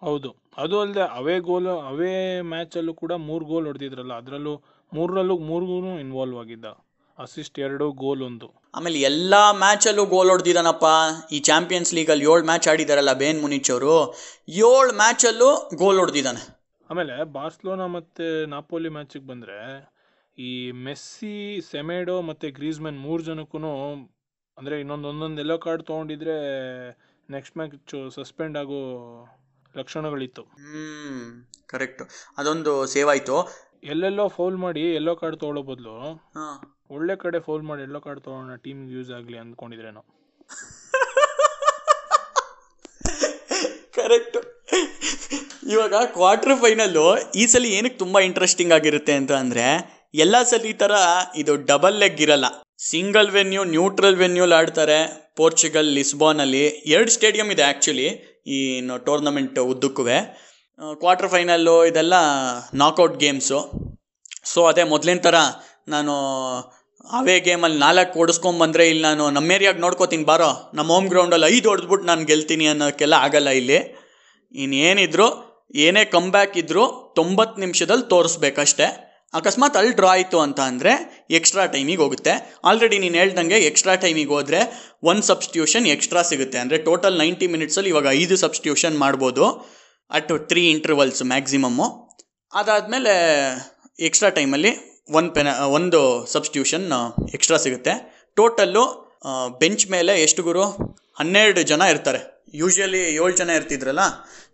ಹೌದು. 0.00 0.46
ಅದು 0.58 0.80
ಅಲ್ಲದೆ 0.80 1.00
ಅವೇ 1.00 1.38
ಗೋಲ್ 1.38 1.66
ಅವೇ 1.66 2.40
ಮ್ಯಾಚಲ್ಲೂ 2.40 2.94
ಕೂಡ 2.94 3.12
ಮೂರು 3.12 3.44
ಗೋಲ್ 3.44 3.66
ಹೊಡೆದಿದ್ರಲ್ಲ. 3.66 4.14
ಅದರಲ್ಲೂ 4.14 4.64
ಮೂರರಲ್ಲೂ 4.92 5.38
ಮೂರ್ಗೂ 5.38 5.98
ಇನ್ವಾಲ್ವ್ 5.98 6.38
ಆಗಿದ್ದ. 6.38 6.64
ಅಸಿಸ್ಟ್ 7.18 7.58
ಎರಡು 7.58 7.86
ಗೋಲ್ 8.02 8.22
ಒಂದು. 8.22 8.48
ಆಮೇಲೆ 8.74 8.98
ಎಲ್ಲ 9.00 9.34
ಮ್ಯಾಚಲ್ಲೂ 9.62 10.04
ಗೋಲ್ 10.06 10.30
ಹೊಡೆದಿದ್ದಾನಪ್ಪ 10.30 10.86
ಈ 11.32 11.38
ಚಾಂಪಿಯನ್ಸ್ 11.40 11.92
ಲೀಗಲ್ಲಿ 11.98 12.24
ಏಳು 12.32 12.44
ಮ್ಯಾಚ್ 12.44 12.68
ಆಡಿದಾರಲ್ಲ 12.68 13.12
ಬೇನ್ 13.22 13.40
ಮುನಿಚ್ 13.44 13.70
ಅವರು. 13.70 13.94
ಏಳು 14.68 14.92
ಮ್ಯಾಚಲ್ಲೂ 15.02 15.50
ಗೋಲ್ 15.82 15.98
ಹೊಡೆದಿದ್ದಾನೆ 15.98 16.42
ಆಮೇಲೆ 16.90 17.14
ಬಾರ್ಸ್ಲೋನಾ 17.36 17.86
ಮತ್ತು 17.86 18.24
ನಾಪೋಲಿ 18.46 18.88
ಮ್ಯಾಚಿಗೆ 18.88 19.26
ಬಂದರೆ 19.26 19.58
ಈ 20.38 20.50
ಮೆಸ್ಸಿ 20.86 21.36
ಸೆಮೆಡೋ 21.70 22.16
ಮತ್ತು 22.22 22.46
ಗ್ರೀಸ್ಮನ್ 22.50 22.98
ಮೂರು 22.98 23.22
ಜನಕ್ಕೂ 23.22 23.58
ಅಂದರೆ 24.58 24.76
ಇನ್ನೊಂದು 24.80 25.08
ಒಂದೊಂದು 25.08 25.40
ಎಲ್ಲೋ 25.40 25.56
ಕಾರ್ಡ್ 25.58 25.82
ತೊಗೊಂಡಿದ್ರೆ 25.86 26.36
ನೆಕ್ಸ್ಟ್ 27.28 27.56
ಮ್ಯಾಚ್ 27.58 27.94
ಸಸ್ಪೆಂಡ್ 28.14 28.56
ಆಗೋ 28.58 28.78
ಲಕ್ಷಣಗಳಿತ್ತು. 29.74 30.42
ಹ್ಮ್ 30.66 31.24
ಕರೆಕ್ಟ್ 31.66 32.02
ಅದೊಂದು 32.38 32.72
ಸೇವ್ 32.86 33.08
ಆಯಿತು. 33.08 33.36
ಎಲ್ಲೆಲ್ಲೋ 33.84 34.24
ಫೌಲ್ 34.28 34.56
ಮಾಡಿ 34.56 34.84
ಎಲ್ಲೋ 34.94 35.12
ಕಾರ್ಡ್ 35.16 35.36
ತೊಗೊಳ್ಳೋ 35.40 35.62
ಬದಲು 35.62 35.96
ಒಳ್ಳೆ 36.96 37.14
ಕಡೆ 37.24 37.38
ಫೋಲ್ 37.46 37.64
ಮಾಡಿ 37.68 37.82
ಎಲ್ಲೋ 37.88 38.00
ಕಾರ್ಡ್ 38.06 38.20
ತೊಗೊಳ್ಳೋಣ 38.26 38.56
ಟೀಮ್ 38.66 38.80
ಯೂಸ್ 38.94 39.10
ಆಗಲಿ 39.18 39.38
ಅಂದ್ಕೊಂಡಿದ್ರೇನೋ. 39.42 40.02
ಕರೆಕ್ಟ್ 43.98 44.38
ಇವಾಗ 45.72 45.94
ಕ್ವಾರ್ಟರ್ 46.16 46.56
ಫೈನಲ್ಲು 46.62 47.04
ಈ 47.40 47.44
ಸಲ 47.52 47.66
ಏನಕ್ಕೆ 47.78 47.98
ತುಂಬ 48.04 48.16
ಇಂಟ್ರೆಸ್ಟಿಂಗ್ 48.28 48.72
ಆಗಿರುತ್ತೆ 48.76 49.14
ಅಂತ 49.20 49.32
ಅಂದರೆ, 49.42 49.66
ಎಲ್ಲ 50.24 50.36
ಸಲ 50.50 50.66
ಈ 50.72 50.74
ಥರ 50.82 50.92
ಇದು 51.42 51.52
ಡಬಲ್ 51.70 51.96
ಲೆಗ್ 52.02 52.20
ಇರಲ್ಲ. 52.26 52.46
ಸಿಂಗಲ್ 52.90 53.30
ವೆನ್ಯೂ 53.36 53.62
ನ್ಯೂಟ್ರಲ್ 53.74 54.18
ವೆನ್ಯೂಲ್ 54.22 54.54
ಆಡ್ತಾರೆ 54.58 54.98
ಪೋರ್ಚುಗಲ್ 55.38 55.88
ಲಿಸ್ಬಾನಲ್ಲಿ 55.98 56.64
ಎರಡು 56.94 57.10
ಸ್ಟೇಡಿಯಂ 57.16 57.48
ಇದೆ 57.54 57.64
ಆ್ಯಕ್ಚುಲಿ 57.68 58.08
ಈ 58.56 58.58
ಟೂರ್ನಮೆಂಟ್ 59.06 59.58
ಉದ್ದಕ್ಕೂ 59.72 60.04
ಕ್ವಾರ್ಟರ್ 61.02 61.30
ಫೈನಲ್ಲು 61.34 61.76
ಇದೆಲ್ಲ 61.90 62.14
ನಾಕೌಟ್ 62.82 63.16
ಗೇಮ್ಸು 63.22 63.58
ಸೊ 64.52 64.62
ಅದೇ 64.70 64.84
ಮೊದಲಿನ 64.94 65.20
ಥರ 65.26 65.36
ನಾನು 65.94 66.14
ಅವೇ 67.18 67.34
ಗೇಮಲ್ಲಿ 67.46 67.78
ನಾಲ್ಕು 67.84 68.14
ಓಡಿಸ್ಕೊಂಬಂದ್ರೆ 68.22 68.84
ಇಲ್ಲಿ 68.90 69.02
ನಾನು 69.08 69.24
ನಮ್ಮ 69.36 69.54
ಏರಿಯಾಗೆ 69.56 69.80
ನೋಡ್ಕೋತೀನಿ, 69.84 70.24
ಬಾರೋ. 70.30 70.48
ನಮ್ಮ 70.76 70.88
ಹೋಮ್ 70.94 71.08
ಗ್ರೌಂಡಲ್ಲಿ 71.12 71.46
ಐದು 71.54 71.66
ಹೊಡೆದ್ಬಿಟ್ಟು 71.70 72.06
ನಾನು 72.10 72.22
ಗೆಲ್ತೀನಿ 72.30 72.66
ಅನ್ನೋಕ್ಕೆಲ್ಲ 72.72 73.14
ಆಗಲ್ಲ 73.26 73.50
ಇಲ್ಲಿ. 73.60 73.78
ಇನ್ನೇನಿದ್ರು, 74.54 75.26
ಏನೇ 75.86 76.02
ಕಮ್ಬ್ಯಾಕ್ 76.14 76.56
ಇದ್ದರೂ 76.62 76.84
ತೊಂಬತ್ತು 77.18 77.60
ನಿಮಿಷದಲ್ಲಿ 77.64 78.06
ತೋರಿಸ್ಬೇಕಷ್ಟೇ. 78.14 78.88
ಅಕಸ್ಮಾತ್ 79.38 79.76
ಅಲ್ಲಿ 79.78 79.92
ಡ್ರಾ 79.98 80.10
ಆಯಿತು 80.16 80.38
ಅಂತ 80.46 80.60
ಅಂದರೆ 80.70 80.92
ಎಕ್ಸ್ಟ್ರಾ 81.38 81.64
ಟೈಮಿಗೆ 81.74 82.02
ಹೋಗುತ್ತೆ. 82.04 82.34
ಆಲ್ರೆಡಿ 82.68 82.98
ನೀನು 83.04 83.16
ಹೇಳ್ದಂಗೆ 83.20 83.58
ಎಕ್ಸ್ಟ್ರಾ 83.68 83.94
ಟೈಮಿಗೆ 84.04 84.32
ಹೋದರೆ 84.36 84.60
ಒಂದು 85.10 85.24
ಸಬ್ಸ್ಟ್ಯೂಷನ್ 85.30 85.86
ಎಕ್ಸ್ಟ್ರಾ 85.94 86.22
ಸಿಗುತ್ತೆ. 86.30 86.58
ಅಂದರೆ 86.64 86.78
ಟೋಟಲ್ 86.88 87.16
ನೈಂಟಿ 87.22 87.46
ಮಿನಿಟ್ಸಲ್ಲಿ 87.54 87.90
ಇವಾಗ 87.94 88.08
ಐದು 88.20 88.36
ಸಬ್ಸ್ಟಿಟ್ಯೂಷನ್ 88.44 88.96
ಮಾಡ್ಬೋದು. 89.04 89.46
ಅಟ್ 90.10 90.32
ತ್ರೀ 90.50 90.64
ಇಂಟರ್ವಲ್ಸ್ 90.74 91.22
ಮ್ಯಾಕ್ಸಿಮಮ್ಮು 91.32 91.86
ಅದಾದಮೇಲೆ 92.52 93.14
ಎಕ್ಸ್ಟ್ರಾ 94.08 94.30
ಟೈಮಲ್ಲಿ 94.38 94.72
ಒಂದು 95.08 95.30
ಪೆನ 95.34 95.48
ಒಂದು 95.76 95.98
ಸಬ್ಸ್ಟ್ಯೂಷನ್ 96.34 96.86
ಎಕ್ಸ್ಟ್ರಾ 97.36 97.58
ಸಿಗುತ್ತೆ. 97.64 97.92
ಟೋಟಲ್ಲು 98.38 98.84
ಬೆಂಚ್ 99.60 99.84
ಮೇಲೆ 99.94 100.12
ಎಷ್ಟು 100.22 100.42
ಗುರು? 100.48 100.64
ಹನ್ನೆರಡು 101.20 101.62
ಜನ 101.70 101.82
ಇರ್ತಾರೆ. 101.92 102.20
ಯೂಶ್ವಲಿ 102.62 103.00
ಏಳು 103.18 103.34
ಜನ 103.40 103.50
ಇರ್ತಿದ್ರಲ್ಲ, 103.58 104.02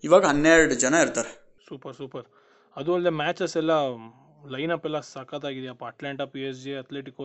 ಇವಾಗ 0.07 0.25
ಹನ್ನೆರಡು 0.33 0.77
ಜನ 0.85 0.95
ಇರ್ತಾರೆ. 1.05 1.31
ಸೂಪರ್ 1.69 1.95
ಸೂಪರ್ 2.01 2.27
ಅದು 2.77 2.91
ಅಲ್ಲದೆ 2.97 3.13
ಮ್ಯಾಚಸ್ 3.23 3.57
ಎಲ್ಲ 3.63 3.73
ಲೈನಪ್ 4.53 4.87
ಎಲ್ಲ 4.89 4.99
ಸಖತ್ತಾಗಿದೆಯಪ್ಪ. 5.15 5.85
Atalanta 5.93 6.25
P 6.35 6.41
S 6.49 6.61
G 6.65 6.73
Atletico 6.83 7.25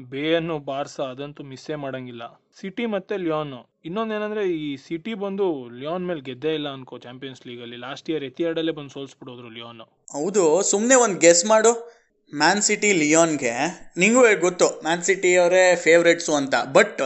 ಬೇಯನ್ನು 0.00 0.58
Barca 0.58 1.00
ಅದಂತೂ 1.00 1.42
ಮಿಸ್ಸೇ 1.42 1.74
ಮಾಡಂಗಿಲ್ಲ. 1.74 2.42
ಸಿಟಿ 2.60 2.86
ಮತ್ತೆ 2.86 3.16
ಲಿಯಾನ್. 3.16 3.70
ಇನ್ನೊಂದೇನಂದ್ರೆ 3.84 4.48
ಈ 4.48 4.76
ಸಿಟಿ 4.76 5.14
ಬಂದು 5.14 5.68
ಲಿಯಾನ್ 5.68 6.06
ಮೇಲೆ 6.06 6.20
ಗೆದ್ದೇ 6.20 6.54
ಇಲ್ಲ 6.54 6.68
ಅನ್ಕೋ 6.68 6.98
ಚಾಂಪಿಯನ್ಸ್ 6.98 7.46
ಲೀಗ್ 7.46 7.62
ಅಲ್ಲಿ 7.62 7.76
ಲಾಸ್ಟ್ 7.76 8.10
ಇಯರ್ 8.10 8.24
ಎತಿಯಾಡಲ್ಲೇ 8.24 8.72
ಬಂದು 8.72 8.90
ಸೋಲ್ಸ್ಬಿಡೋದ್ರು 8.90 9.50
ಲಿಯಾನ್. 9.50 9.80
ಹೌದು 10.12 10.62
ಸುಮ್ಮನೆ 10.62 10.94
ಒಂದು 10.94 11.18
ಗೆಸ್ 11.18 11.44
ಮಾಡು. 11.44 11.96
ಮ್ಯಾನ್ 12.34 12.62
ಸಿಟಿ 12.62 12.92
ಲಿಯೋನ್ಗೆ. 12.92 13.54
ನಿಂಗೂ 13.96 14.40
ಗೊತ್ತು? 14.40 14.80
ಮ್ಯಾನ್ 14.82 15.02
ಸಿಟಿ 15.02 15.36
ಅವರೇ 15.36 15.76
ಫೇವ್ರೇಟ್ಸು 15.76 16.34
ಅಂತ. 16.34 16.54
ಬಟ್ 16.72 17.00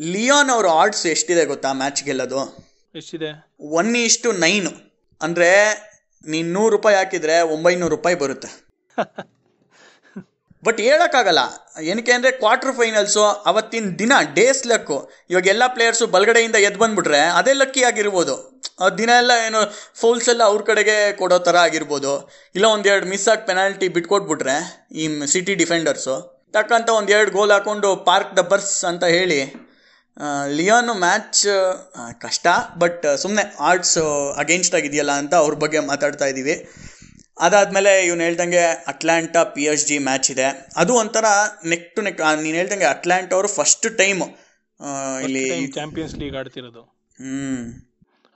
ಲಿಯೋನ್ 0.00 0.50
ಅವ್ರ 0.50 0.66
ಆರ್ಡ್ಸ್ 0.68 1.06
ಎಷ್ಟಿದೆ 1.06 1.44
ಗೊತ್ತಾ 1.44 1.72
ಮ್ಯಾಚ್ 1.72 2.04
ಗೆಲ್ಲೋದು? 2.04 2.70
ಎಷ್ಟಿದೆ? 2.94 3.48
ಒನ್ 3.60 3.96
ಇಷ್ಟು 3.96 4.32
ನೈನು. 4.32 4.70
ಅಂದರೆ 5.22 5.50
ನೀನು 6.26 6.52
ನೂರು 6.52 6.76
ರೂಪಾಯಿ 6.76 6.96
ಹಾಕಿದರೆ 6.96 7.40
ಒಂಬೈನೂರು 7.40 7.96
ರೂಪಾಯಿ 7.96 8.18
ಬರುತ್ತೆ. 8.18 8.64
ಬಟ್ 10.66 10.80
ಹೇಳೋಕ್ಕಾಗಲ್ಲ. 10.86 11.42
ಏನಕ್ಕೆ 11.90 12.12
ಅಂದರೆ 12.16 12.30
ಕ್ವಾರ್ಟರ್ 12.42 12.74
ಫೈನಲ್ಸು 12.78 13.22
ಅವತ್ತಿನ 13.50 13.88
ದಿನ 14.02 14.12
ಡೇಸ್ 14.38 14.62
ಲಕ್ಕು 14.72 14.98
ಇವಾಗ 15.32 15.48
ಎಲ್ಲ 15.54 15.64
ಪ್ಲೇಯರ್ಸು 15.76 16.06
ಬಲಗಡೆಯಿಂದ 16.14 16.58
ಎದ್ದು 16.68 16.80
ಬಂದುಬಿಟ್ರೆ 16.82 17.22
ಅದೇ 17.38 17.54
ಲಕ್ಕಿ 17.62 17.82
ಆಗಿರ್ಬೋದು. 17.90 18.36
ದಿನ 19.00 19.10
ಎಲ್ಲ 19.22 19.32
ಏನು 19.46 19.60
ಫೌಲ್ಸ್ 20.02 20.28
ಎಲ್ಲ 20.32 20.42
ಅವ್ರ 20.50 20.62
ಕಡೆಗೆ 20.70 20.96
ಕೊಡೋ 21.20 21.38
ಥರ 21.48 21.56
ಆಗಿರ್ಬೋದು. 21.68 22.12
ಇಲ್ಲ 22.56 22.66
ಒಂದೆರಡು 22.76 23.08
ಮಿಸ್ 23.12 23.26
ಆಗಿ 23.32 23.44
ಪೆನಾಲ್ಟಿ 23.50 23.88
ಬಿಟ್ಕೊಟ್ಬಿಟ್ರೆ 23.96 24.56
ಈ 25.00 25.06
ಸಿಟಿ 25.34 25.54
ಡಿಫೆಂಡರ್ಸು 25.62 26.16
ತಕ್ಕಂತ 26.56 26.88
ಒಂದೆರಡು 27.00 27.30
ಗೋಲ್ 27.36 27.52
ಹಾಕೊಂಡು 27.56 27.88
ಪಾರ್ಕ್ 28.08 28.32
ದ 28.38 28.42
ಬರ್ಸ್ 28.50 28.74
ಅಂತ 28.90 29.04
ಹೇಳಿ 29.16 29.38
ಲಿಯೋನು 30.58 30.92
ಮ್ಯಾಚ್ 31.04 31.40
ಕಷ್ಟ 32.24 32.46
ಬಟ್ 32.82 33.04
ಸುಮ್ಮನೆ 33.22 33.44
ಆರ್ಟ್ಸ್ 33.68 33.96
ಅಗೇನ್ಸ್ಟ್ 34.42 34.76
ಆಗಿದೆಯಲ್ಲ 34.78 35.14
ಅಂತ 35.22 35.34
ಅವ್ರ 35.44 35.54
ಬಗ್ಗೆ 35.64 35.80
ಮಾತಾಡ್ತಾ 35.88 36.26
ಇದ್ದೀವಿ 36.32 36.54
ಅದಾದಮೇಲೆ 37.38 37.92
ಇವ್ನು 38.06 38.22
ಹೇಳ್ದಂಗೆ 38.26 38.64
Atalanta 38.92 39.40
P 39.54 39.62
H 39.70 39.86
G 39.88 39.96
match 40.08 40.28
ಇದೆ. 40.34 40.48
ಅದು 40.80 40.92
ಒಂಥರ 41.02 41.26
ನೆಕ್ 41.72 41.88
ಟು 41.96 42.02
ನೆಕ್ 42.06 42.20
ನೀನು 42.44 42.56
ಹೇಳ್ದಂಗೆ 42.60 42.88
ಅಟ್ಲಾಂಟಾ 42.94 43.34
ಅವರು 43.38 43.50
ಫಸ್ಟ್ 43.58 43.88
ಟೈಮ್ 44.02 44.22
ಇಲ್ಲಿ 45.26 45.44
ಚಾಂಪಿಯನ್ಸ್ 45.78 46.14
ಲೀಗ್ 46.22 46.36
ಆಡ್ತಿರೋದು. 46.40 46.82
ಹ್ಞೂ 47.18 47.56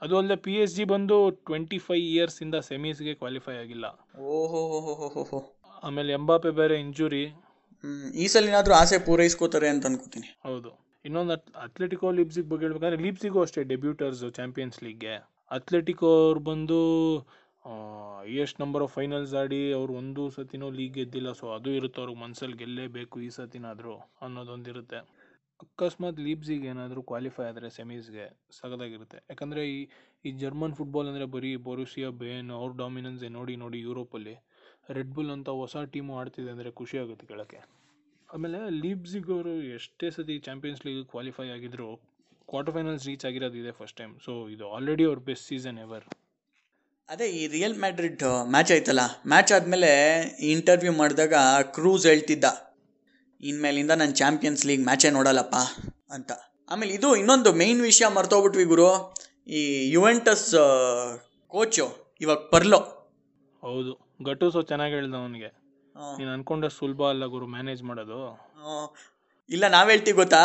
ಅದು 0.01 0.13
ಅಲ್ಲದೆ 0.19 0.37
ಪಿ 0.45 0.53
ಎಚ್ 0.63 0.73
ಜಿ 0.75 0.83
ಬಂದು 0.93 1.15
ಟ್ವೆಂಟಿ 1.47 1.79
ಫೈವ್ 1.87 2.03
ಇಯರ್ಸ್ 2.11 2.37
ಇಂದ 2.45 2.57
ಸೆಮೀಸ್ಗೆ 2.67 3.13
ಕ್ವಾಲಿಫೈ 3.21 3.55
ಆಗಿಲ್ಲ. 3.63 3.85
ಓಹೋ 4.33 4.61
ಹೋ 5.31 5.39
ಆಮೇಲೆ 5.83 6.11
ಎಂಬಾಪೆ 6.19 6.51
ಬೇರೆ 6.59 6.75
ಇಂಜುರಿ 6.83 7.25
ಈ 8.21 8.25
ಸಲ 8.31 8.47
ಏನಾದರೂ 8.51 8.73
ಆಸೆ 8.79 8.97
ಪೂರೈಸ್ಕೋತಾರೆ 9.07 9.67
ಅಂತ 9.73 9.89
ಅನ್ಕೋತೀನಿ. 9.89 10.29
ಹೌದು. 10.47 10.69
ಇನ್ನೊಂದು 11.05 11.33
ಅಥ್ಲೆಟಿಕೋ 11.65 12.07
ಲಿಬ್ಸಿಗ್ 12.17 12.47
ಬಗ್ಗೆ 12.51 12.65
ಹೇಳ್ಬೇಕಂದ್ರೆ 12.65 13.01
ಲಿಪ್ಸಿಗೂ 13.05 13.39
ಅಷ್ಟೇ 13.45 13.61
ಡೆಬ್ಯೂಟರ್ಸ್ 13.73 14.23
ಚಾಂಪಿಯನ್ಸ್ 14.39 14.79
ಲೀಗ್ಗೆ 14.85 15.13
ಅಥ್ಲೆಟಿಕೋ 15.51 16.09
ಅವ್ರು 16.25 16.41
ಬಂದು 16.49 16.79
ಎಷ್ಟು 18.41 18.59
ನಂಬರ್ 18.63 18.83
ಆಫ್ 18.85 18.93
ಫೈನಲ್ಸ್ 18.97 19.33
ಆಡಿ 19.41 19.59
ಅವ್ರು 19.77 19.93
ಒಂದು 20.01 20.23
ಸತಿನೂ 20.35 20.67
ಲೀಗ್ 20.77 20.93
ಗೆದ್ದಿಲ್ಲ. 20.97 21.29
ಸೊ 21.39 21.45
ಅದು 21.55 21.69
ಇರುತ್ತೆ 21.79 21.99
ಅವ್ರಿಗೆ 22.03 22.19
ಮನ್ಸಲ್ಲಿ 22.23 22.57
ಗೆಲ್ಲೇಬೇಕು 22.61 23.15
ಈ 23.27 23.29
ಸತಿನಾದರೂ 23.37 23.95
ಅನ್ನೋದೊಂದಿರುತ್ತೆ. 24.25 24.99
ಅಕಸ್ಮಾತ್ 25.59 26.19
ಲೀಬ್ಸಿಗೆ 26.25 26.67
ಏನಾದರೂ 26.73 27.01
ಕ್ವಾಲಿಫೈ 27.09 27.45
ಆದರೆ 27.51 27.69
ಸೆಮೀಸ್ಗೆ 27.77 28.25
ಸಗದಾಗಿರುತ್ತೆ. 28.59 29.17
ಯಾಕಂದರೆ 29.31 29.63
ಈ 29.73 29.79
ಈ 30.25 30.31
ಜರ್ಮನ್ 30.43 30.75
ಫುಟ್ಬಾಲ್ 30.77 31.09
ಅಂದರೆ 31.11 31.25
ಬರೀ 31.35 31.51
ಬೊರುಸಿಯಾ 31.67 32.09
ಬೇನ್ 32.21 32.51
ಅವ್ರ 32.59 32.71
ಡಾಮಿನೆನ್ಸ್ 32.83 33.25
ನೋಡಿ 33.37 33.55
ನೋಡಿ 33.63 33.81
ಯುರೋಪಲ್ಲಿ 33.87 34.35
ರೆಡ್ 34.97 35.11
ಬುಲ್ 35.17 35.31
ಅಂತ 35.35 35.49
ಹೊಸ 35.61 35.83
ಟೀಮು 35.95 36.13
ಆಡ್ತಿದೆ 36.21 36.49
ಅಂದರೆ 36.55 36.71
ಖುಷಿ 36.79 36.97
ಆಗುತ್ತೆ 37.03 37.25
ಕೇಳೋಕ್ಕೆ. 37.31 37.59
ಆಮೇಲೆ 38.29 38.59
ಲೀಬ್ಸಿಗ್ 38.83 39.29
ಅವರು 39.35 39.53
ಎಷ್ಟೇ 39.77 40.09
ಸತಿ 40.15 40.37
ಚಾಂಪಿಯನ್ಸ್ 40.47 40.81
ಲೀಗ್ 40.87 41.03
ಕ್ವಾಲಿಫೈ 41.13 41.47
ಆಗಿದ್ರು 41.57 41.89
ಕ್ವಾರ್ಟರ್ 42.49 42.75
ಫೈನಲ್ಸ್ 42.77 43.05
ರೀಚ್ 43.09 43.25
ಆಗಿರೋದು 43.29 43.57
ಇದೆ 43.63 43.71
ಫಸ್ಟ್ 43.79 43.97
ಟೈಮ್ 44.01 44.13
ಸೊ 44.25 44.33
ಇದು 44.55 44.65
ಆಲ್ರೆಡಿ 44.77 45.05
ಅವ್ರ 45.09 45.19
ಬೆಸ್ಟ್ 45.29 45.47
ಸೀಸನ್ 45.51 45.79
ಎವರ್ 45.85 46.05
ಅದೇ 47.09 47.27
ಈ 47.27 47.47
ರಿಯಲ್ 47.47 47.75
ಮ್ಯಾಡ್ರಿಡ್ 47.79 48.23
ಮ್ಯಾಚ್ 48.47 48.71
ಆಯ್ತಲ್ಲ? 48.71 49.03
ಮ್ಯಾಚ್ 49.27 49.51
ಆದಮೇಲೆ 49.51 49.91
ಇಂಟರ್ವ್ಯೂ 50.51 50.91
ಮಾಡಿದಾಗ 50.93 51.33
ಕ್ರೂಸ್ 51.75 52.05
ಹೇಳ್ತಿದ್ದ 52.07 52.45
ಇನ್ಮೇಲಿಂದ 53.41 53.91
ನಾನು 53.91 54.13
ಚಾಂಪಿಯನ್ಸ್ 54.13 54.65
ಲೀಗ್ 54.65 54.83
ಮ್ಯಾಚೇ 54.83 55.09
ನೋಡಲ್ಲಪ್ಪ 55.09 55.55
ಅಂತ. 56.11 56.31
ಆಮೇಲೆ 56.69 56.91
ಇದು 56.93 57.15
ಇನ್ನೊಂದು 57.15 57.53
ಮೇಯ್ನ್ 57.53 57.81
ವಿಷಯ 57.81 58.07
ಮರ್ತೋಗ್ಬಿಟ್ವಿ 58.07 58.63
ಗುರು. 58.63 58.89
ಈ 59.47 59.61
ಯುವೆಂಟಸ್ 59.91 60.49
ಕೋಚು 61.47 61.87
ಇವಾಗ 62.21 62.37
ಪರ್ಲೋ 62.51 62.79
ಹೌದು. 63.63 63.93
ಗಟುಸೋ 64.25 64.61
ಚೆನ್ನಾಗಿ 64.61 64.93
ಹೇಳ್ದ 64.93 65.15
ಅವನಿಗೆ 65.15 65.49
ನೀನು 66.17 66.31
ಅನ್ಕೊಂಡಷ್ಟು 66.31 66.79
ಸುಲಭ 66.79 67.01
ಅಲ್ಲ 67.03 67.25
ಗುರು 67.25 67.47
ಮ್ಯಾನೇಜ್ 67.47 67.83
ಮಾಡೋದು. 67.83 68.19
ಇಲ್ಲ 69.49 69.65
ನಾವು 69.75 69.87
ಹೇಳ್ತೀವಿ 69.91 70.17
ಗೊತ್ತಾ? 70.21 70.41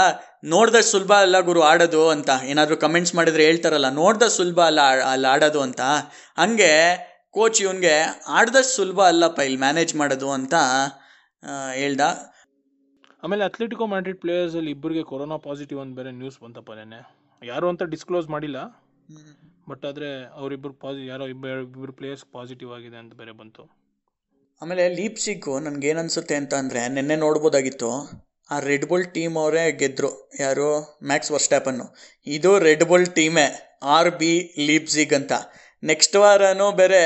ನೋಡ್ದಷ್ಟು 0.52 0.90
ಸುಲಭ 0.94 1.12
ಅಲ್ಲ 1.24 1.36
ಗುರು 1.48 1.60
ಆಡೋದು 1.70 2.02
ಅಂತ. 2.14 2.30
ಏನಾದರೂ 2.50 2.76
ಕಮೆಂಟ್ಸ್ 2.84 3.14
ಮಾಡಿದ್ರೆ 3.18 3.42
ಹೇಳ್ತಾರಲ್ಲ 3.48 3.88
ನೋಡ್ದಷ್ಟು 4.02 4.36
ಸುಲಭ 4.40 4.60
ಅಲ್ಲ 4.70 4.80
ಅಲ್ಲಿ 5.12 5.28
ಆಡೋದು 5.32 5.60
ಅಂತ. 5.66 5.80
ಹಂಗೆ 6.42 6.72
ಕೋಚ್ 7.36 7.60
ಇವನ್ಗೆ 7.64 7.94
ಆಡ್ದಷ್ಟು 8.38 8.72
ಸುಲಭ 8.78 9.00
ಅಲ್ಲಪ್ಪ 9.12 9.40
ಇಲ್ಲಿ 9.48 9.60
ಮ್ಯಾನೇಜ್ 9.64 9.92
ಮಾಡೋದು 10.02 10.28
ಅಂತ 10.38 10.54
ಹೇಳ್ದ. 11.80 12.02
ಆಮೇಲೆ 13.22 13.42
ಅಥ್ಲೆಟಿಕೋ 13.48 13.84
ಮ್ಯಾಡ್ರಿಡ್ 13.92 14.18
ಪ್ಲೇಯರ್ಸಲ್ಲಿ 14.22 14.70
ಇಬ್ಬರಿಗೆ 14.76 15.02
ಕೊರೋನಾ 15.10 15.36
ಪಾಸಿಟಿವ್ 15.48 15.78
ಅಂತ 15.82 15.94
ಬೇರೆ 15.98 16.10
ನ್ಯೂಸ್ 16.20 16.38
ಬಂತಪ್ಪ 16.44 16.72
ನೆನೆ 16.80 17.00
ಯಾರು 17.42 17.66
ಅಂತ 17.72 17.82
ಡಿಸ್ಕ್ಲೋಸ್ 17.94 18.28
ಮಾಡಿಲ್ಲ. 18.34 18.58
ಬಟ್ 19.70 19.84
ಆದರೆ 19.90 20.08
ಅವರಿಬ್ಬರು 20.40 20.74
ಪಾಸಿ 20.82 21.02
ಯಾರೋ 21.12 21.24
ಇಬ್ಬರು 21.32 21.62
ಇಬ್ಬರು 21.68 21.94
ಪ್ಲೇಯರ್ಸ್ 22.00 22.24
ಪಾಸಿಟಿವ್ 22.36 22.70
ಆಗಿದೆ 22.76 22.98
ಅಂತ 23.02 23.12
ಬೇರೆ 23.20 23.32
ಬಂತು. 23.40 23.62
ಆಮೇಲೆ 24.62 24.84
ಲೀಪ್ಸಿಗೂ 24.98 25.54
ನನಗೆ 25.66 25.88
ಏನು 25.90 26.00
ಅನಿಸುತ್ತೆ 26.02 26.36
ಅಂತ 26.40 26.54
ಅಂದರೆ 26.62 26.82
ನಿನ್ನೆ 26.96 27.16
ನೋಡ್ಬೋದಾಗಿತ್ತು. 27.24 27.90
ಆ 28.50 28.58
ರೆಡ್ 28.60 28.86
ಬುಲ್ 28.86 29.06
ಟೀಮ್ 29.06 29.36
ಅವರೇ 29.36 29.72
ಗೆದ್ದರು 29.72 30.10
ಯಾರು? 30.40 30.98
ಮ್ಯಾಕ್ಸ್ 31.04 31.30
ವರ್ಸ್ಟ್ಯಾಪನ್ನು 31.30 31.86
ಇದು 32.26 32.58
ರೆಡ್ 32.58 32.84
ಬುಲ್ 32.84 33.06
ಟೀಮೇ 33.06 33.46
ಆರ್ 33.82 34.10
ಬಿ 34.10 34.32
ಲೀಪ್ಸಿಗ್ 34.66 35.12
ಅಂತ. 35.12 35.32
ನೆಕ್ಸ್ಟ್ 35.82 36.16
ವಾರನೂ 36.16 36.72
ಬೇರೆ 36.72 37.02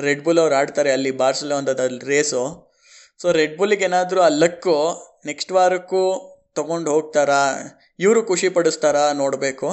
ರೆಡ್ 0.00 0.24
ಬುಲ್ 0.24 0.38
ಅವ್ರು 0.38 0.54
ಆಡ್ತಾರೆ 0.54 0.92
ಅಲ್ಲಿ 0.92 1.10
ಬಾರ್ಸಲೋನ್ದಲ್ಲಿ 1.10 2.06
ರೇಸು 2.06 2.42
ಸೊ 3.22 3.32
ರೆಡ್ 3.32 3.56
ಬುಲ್ಲಿಗೆ 3.58 3.84
ಏನಾದರೂ 3.84 4.20
ಆ 4.20 4.28
ಲಕ್ಕು 4.28 4.74
ನೆಕ್ಸ್ಟ್ 5.26 5.52
ವಾರಕ್ಕೂ 5.52 6.02
ತೊಗೊಂಡು 6.54 6.90
ಹೋಗ್ತಾರಾ? 6.90 7.42
ಇವರು 7.98 8.20
ಖುಷಿ 8.26 8.48
ಪಡಿಸ್ತಾರಾ 8.48 9.12
ನೋಡಬೇಕು. 9.12 9.68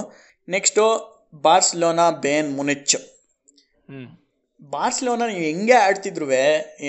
ನೆಕ್ಸ್ಟು 0.49 0.83
ಬಾರ್ಸ್ಲೋನಾ 1.41 2.09
ಬೇನ್ 2.09 2.49
ಮುನಿಚ್ 2.55 2.95
ಬಾರ್ಸ್ಲೋನ 4.61 5.23
ನೀವು 5.29 5.43
ಹೆಂಗೆ 5.49 5.75
ಆಡ್ತಿದ್ರು 5.85 6.27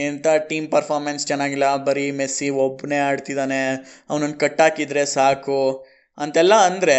ಎಂಥ 0.02 0.26
ಟೀಮ್ 0.50 0.66
ಪರ್ಫಾರ್ಮೆನ್ಸ್ 0.74 1.26
ಚೆನ್ನಾಗಿಲ್ಲ 1.26 1.66
ಬರೀ 1.86 2.04
ಮೆಸ್ಸಿ 2.20 2.48
ಒಬ್ಬನೇ 2.64 2.98
ಆಡ್ತಿದ್ದಾನೆ 3.08 3.60
ಅವನನ್ನು 4.10 4.36
ಕಟ್ಟಾಕಿದ್ರೆ 4.38 5.02
ಸಾಕು 5.16 5.60
ಅಂತೆಲ್ಲ 6.18 6.54
ಅಂದರೆ 6.68 6.98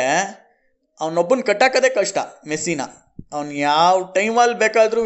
ಅವನೊಬ್ಬನ 1.00 1.42
ಕಟ್ಟಾಕೋದೇ 1.50 1.90
ಕಷ್ಟ 1.98 2.18
ಮೆಸ್ಸಿನ. 2.48 2.82
ಅವ್ನು 3.34 3.54
ಯಾವ 3.70 3.96
ಟೈಮಲ್ಲಿ 4.16 4.58
ಬೇಕಾದ್ರೂ 4.64 5.02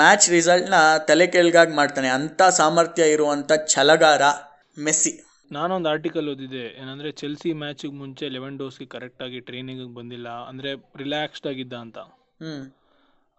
ಮ್ಯಾಚ್ 0.00 0.26
ರಿಸಲ್ಟ್ನ 0.30 0.78
ತಲೆ 1.08 1.26
ಕೆಳಗಾಗಿ 1.26 1.74
ಮಾಡ್ತಾನೆ. 1.74 2.08
ಅಂಥ 2.18 2.40
ಸಾಮರ್ಥ್ಯ 2.58 3.04
ಇರುವಂಥ 3.14 3.52
ಛಲಗಾರ 3.74 4.22
ಮೆಸ್ಸಿ. 4.86 5.12
ನಾನೊಂದು 5.52 5.88
ಆರ್ಟಿಕಲ್ 5.92 6.28
ಓದಿದ್ದೆ 6.32 6.64
ಏನಂದರೆ 6.80 7.10
ಚೆಲ್ಸಿ 7.20 7.50
ಮ್ಯಾಚಿಗೆ 7.62 7.96
ಮುಂಚೆ 8.02 8.28
ಲೆವೆನ್ 8.36 8.56
ಡೋಸ್ಗೆ 8.58 8.86
ಕರೆಕ್ಟಾಗಿ 8.94 9.40
ಟ್ರೈನಿಂಗಿಗೆ 9.48 9.94
ಬಂದಿಲ್ಲ 10.00 10.28
ಅಂದರೆ 10.48 10.72
ರಿಲ್ಯಾಕ್ಸ್ಡ್ 11.02 11.48
ಆಗಿದ್ದ 11.52 11.74
ಅಂತ. 11.84 11.98
ಹ್ಞೂ 12.42 12.56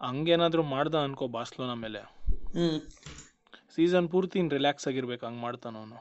ಹಂಗೇನಾದರೂ 0.01 0.63
ಮಾಡ್ದ 0.73 0.95
ಅನ್ಕೋ 1.07 1.25
ಬಾಸ್ಲೋನ 1.35 1.73
ಮೇಲೆ. 1.83 2.01
ಸೀಸನ್ 3.75 4.07
ಪೂರ್ತಿ 4.13 4.41
ರಿಲ್ಯಾಕ್ಸ್ 4.57 4.87
ಆಗಿರ್ಬೇಕು 4.89 5.23
ಹಂಗೆ 5.27 5.41
ಮಾಡ್ತಾನ 5.41 5.75
ಅವನು. 5.81 5.97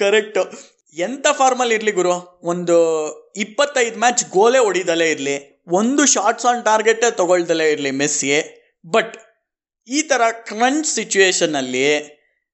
ಕರೆಕ್ಟು 0.00 0.42
ಎಂಥ 0.96 1.26
ಫಾರ್ಮಲ್ಲಿ 1.40 1.74
ಇರಲಿ 1.78 1.92
ಗುರು? 1.92 2.14
ಒಂದು 2.52 2.76
ಇಪ್ಪತ್ತೈದು 3.36 3.98
ಮ್ಯಾಚ್ 3.98 4.24
ಗೋಲೆ 4.36 4.58
ಹೊಡಿದಲೇ 4.58 5.06
ಇರಲಿ. 5.10 5.36
ಒಂದು 5.80 6.02
ಶಾರ್ಟ್ಸ್ 6.14 6.46
ಆನ್ 6.46 6.62
ಟಾರ್ಗೆಟೇ 6.64 7.10
ತಗೊಳ್ದಲೇ 7.10 7.66
ಇರಲಿ 7.72 7.90
ಮೆಸ್ಸಿ 8.00 8.28
ಬಟ್ 8.94 9.14
ಈ 9.88 10.00
ಥರ 10.02 10.22
ಕ್ರಂಚ್ 10.48 10.88
ಸಿಚುವೇಶನಲ್ಲಿ 10.88 11.86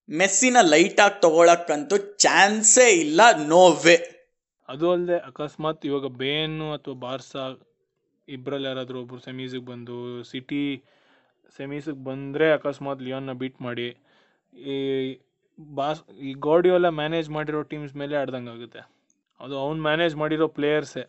ಮೆಸ್ಸಿನ 0.09 0.57
ಲೈಟಾಗಿ 0.73 1.17
ತಗೊಳಕ್ಕಂತೂ 1.23 1.97
ಚಾನ್ಸೇ 2.25 2.87
ಇಲ್ಲ 3.05 3.21
ನೋ 3.47 3.63
ವೇ 3.85 3.97
ಅದು 4.69 4.87
ಅಲ್ಲದೆ 4.93 5.17
ಅಕಸ್ಮಾತ್ 5.31 5.87
ಇವಾಗ 5.87 6.07
ಬೇನು 6.23 6.67
ಅಥವಾ 6.73 6.95
ಬಾರ್ಸಾ 6.95 7.43
ಇಬ್ಬರಲ್ಲಿ 8.37 8.67
ಯಾರಾದರೂ 8.71 8.99
ಒಬ್ಬರು 9.05 9.21
ಸೆಮೀಸಿಗೆ 9.27 9.67
ಬಂದು 9.73 9.97
ಸಿಟಿ 10.31 10.63
ಸೆಮೀಸಿಗೆ 11.59 12.03
ಬಂದರೆ 12.09 12.47
ಅಕಸ್ಮಾತ್ 12.59 13.03
ಲಿಯೋನ್ನ 13.07 13.33
ಬೀಟ್ 13.43 13.59
ಮಾಡಿ, 13.67 13.89
ಈ 14.53 14.77
ಬಾಸ್, 15.59 16.01
ಈ 16.29 16.33
ಗಾಡಿಯೋಲ್ಲ 16.47 16.89
ಮ್ಯಾನೇಜ್ 17.01 17.29
ಮಾಡಿರೋ 17.37 17.61
ಟೀಮ್ಸ್ 17.71 17.95
ಮೇಲೆ 18.03 18.17
ಆಡ್ದಂಗೆ 18.23 18.51
ಆಗುತ್ತೆ. 18.57 18.83
ಅದು 19.41 19.55
ಅವ್ನು 19.65 19.81
ಮ್ಯಾನೇಜ್ 19.89 20.17
ಮಾಡಿರೋ 20.23 20.49
ಪ್ಲೇಯರ್ಸೇ 20.59 21.05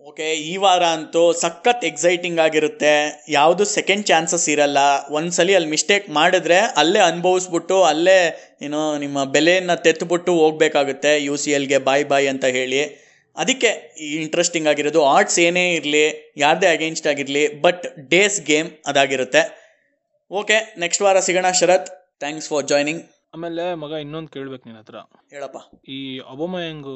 ಓಕೆ 0.00 0.28
ಈ 0.50 0.54
ವಾರ 0.62 0.84
ಅಂತೂ 0.96 1.20
ಸಖತ್ 1.42 1.84
ಎಕ್ಸೈಟಿಂಗ್ 1.88 2.40
ಆಗಿರುತ್ತೆ. 2.44 2.94
ಯಾವುದು 3.34 3.64
ಸೆಕೆಂಡ್ 3.74 4.04
ಚಾನ್ಸಸ್ 4.10 4.46
ಇರಲ್ಲ. 4.54 4.80
ಒಂದ್ಸಲಿ 5.18 5.52
ಅಲ್ಲಿ 5.58 5.70
ಮಿಸ್ಟೇಕ್ 5.74 6.06
ಮಾಡಿದ್ರೆ 6.18 6.58
ಅಲ್ಲೇ 6.80 7.00
ಅನುಭವಿಸ್ಬಿಟ್ಟು, 7.10 7.76
ಅಲ್ಲೇ, 7.90 8.18
ಏನೋ, 8.66 8.80
ನಿಮ್ಮ 9.04 9.24
ಬೆಲೆಯನ್ನು 9.36 9.76
ತೆತ್ತುಬಿಟ್ಟು 9.84 10.32
ಹೋಗ್ಬೇಕಾಗುತ್ತೆ 10.40 11.12
ಯು 11.26 11.36
ಸಿ 11.42 11.52
ಎಲ್ಗೆ 11.58 11.78
ಬಾಯ್ 11.88 12.04
ಬಾಯ್ 12.12 12.28
ಅಂತ 12.32 12.46
ಹೇಳಿ. 12.58 12.82
ಅದಕ್ಕೆ 13.36 13.96
ಈ 14.00 14.08
ಇಂಟ್ರೆಸ್ಟಿಂಗ್ 14.22 14.68
ಆಗಿರೋದು 14.68 15.04
ಆರ್ಟ್ಸ್ 15.04 15.38
ಏನೇ 15.38 15.74
ಇರಲಿ 15.74 16.34
ಯಾರದೇ 16.36 16.66
ಅಗೇನ್ಸ್ಟ್ 16.66 17.06
ಆಗಿರಲಿ 17.06 17.60
ಬಟ್ 17.60 17.84
ಡೇಸ್ 18.08 18.40
ಗೇಮ್ 18.42 18.70
ಅದಾಗಿರುತ್ತೆ. 18.86 19.42
ಓಕೆ 20.30 20.74
ನೆಕ್ಸ್ಟ್ 20.78 21.02
ವಾರ 21.02 21.20
ಸಿಗೋಣ 21.20 21.50
ಶರತ್. 21.50 21.88
ಥ್ಯಾಂಕ್ಸ್ 22.20 22.48
ಫಾರ್ 22.48 22.66
ಜಾಯ್ನಿಂಗ್ 22.66 23.02
ಆಮೇಲೆ 23.34 23.74
ಮಗ 23.74 23.90
ಇನ್ನೊಂದು 23.90 24.28
ಕೇಳ್ಬೇಕು 24.28 24.64
ನಿನ್ನ 24.68 24.80
ಹತ್ರ. 24.80 24.96
ಹೇಳಪ್ಪ. 25.34 25.58
ಈ 25.88 26.18
ಅಬೋಮಯಂಗ್ 26.18 26.88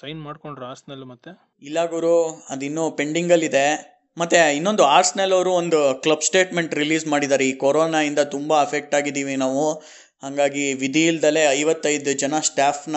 ಸೈನ್ 0.00 0.20
ಮಾಡ್ಕೊಂಡ್ರ 0.22 0.64
ಆರ್ಸ್ನಲ್ 0.64 1.04
ಮತ್ತೆ? 1.04 1.30
ಇಲ್ಲ 1.62 1.86
ಗುರು 1.86 2.14
ಅದಿನ್ನೂ 2.50 2.90
ಪೆಂಡಿಂಗಲ್ಲಿದೆ 2.90 3.66
ಮತ್ತೆ 4.18 4.56
ಇನ್ನೊಂದು 4.56 4.84
ಆರ್ಸ್ನೆಲ್ 4.84 5.32
ಅವರು 5.32 5.52
ಒಂದು 5.52 6.00
ಕ್ಲಬ್ 6.02 6.22
ಸ್ಟೇಟ್ಮೆಂಟ್ 6.22 6.74
ರಿಲೀಸ್ 6.74 7.06
ಮಾಡಿದ್ದಾರೆ. 7.06 7.44
ಈ 7.48 7.52
ಕೊರೋನಾಯಿಂದ 7.52 8.18
ತುಂಬ 8.18 8.60
ಅಫೆಕ್ಟ್ 8.60 8.94
ಆಗಿದ್ದೀವಿ 8.94 9.36
ನಾವು. 9.36 9.64
ಹಾಗಾಗಿ 10.22 10.72
ವಿಧಿ 10.74 11.06
ಇಲ್ದಲೆ 11.06 11.42
ಐವತ್ತೈದು 11.60 12.12
ಜನ 12.12 12.34
ಸ್ಟಾಫ್ನ 12.40 12.96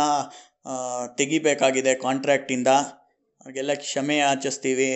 ತೆಗಿಬೇಕಾಗಿದೆ 1.19 1.93
ಕಾಂಟ್ರ್ಯಾಕ್ಟಿಂದ 2.05 2.69
ಅವ್ರಿಗೆಲ್ಲ 3.41 3.74
ಕ್ಷಮೆ 3.86 4.17
ಆಚರಿಸ್ತೀವಿ 4.31 4.89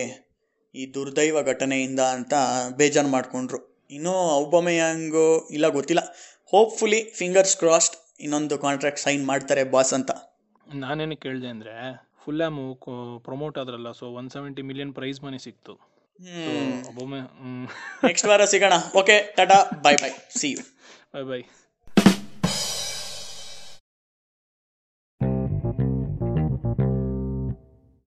ಈ 0.74 0.82
ದುರ್ದೈವ 0.94 1.38
ಘಟನೆಯಿಂದ 1.52 2.02
ಅಂತ 2.16 2.34
ಬೇಜಾರು 2.78 3.10
ಮಾಡಿಕೊಂಡ್ರು. 3.14 3.60
ಇನ್ನೂ 3.96 4.14
ಔಬಮೆಯಾಂಗು 4.42 5.26
ಇಲ್ಲ 5.56 5.66
ಗೊತ್ತಿಲ್ಲ. 5.78 6.02
ಹೋಪ್ಫುಲಿ 6.52 7.00
ಫಿಂಗರ್ಸ್ 7.18 7.56
ಕ್ರಾಸ್ಡ್ 7.62 7.96
ಇನ್ನೊಂದು 8.24 8.56
ಕಾಂಟ್ರಾಕ್ಟ್ 8.64 9.02
ಸೈನ್ 9.06 9.24
ಮಾಡ್ತಾರೆ 9.30 9.62
ಬಾಸ್ 9.74 9.92
ಅಂತ. 9.98 10.10
ನಾನೇನು 10.82 11.16
ಕೇಳಿದೆ 11.24 11.48
ಅಂದರೆ 11.54 11.74
ಫುಲ್ 12.24 12.42
ಆಮು 12.46 12.66
promote 13.28 13.56
ಆದ್ರಲ್ಲ 13.62 13.90
so 14.00 14.06
one 14.18 14.28
seventy 14.34 14.62
million 14.68 14.92
prize 14.98 15.20
money 15.24 15.40
ಸಿಕ್ತು. 15.46 15.74
ನೆಕ್ಸ್ಟ್ 18.06 18.28
ವಾರ 18.30 18.44
ಸಿಗೋಣ. 18.52 18.76
Okay 19.00 19.16
tata 19.38 19.58
bye 19.86 19.98
bye 20.02 20.14
see 20.40 20.50
you 20.54 20.62
bye 21.14 21.26
bye 21.30 21.44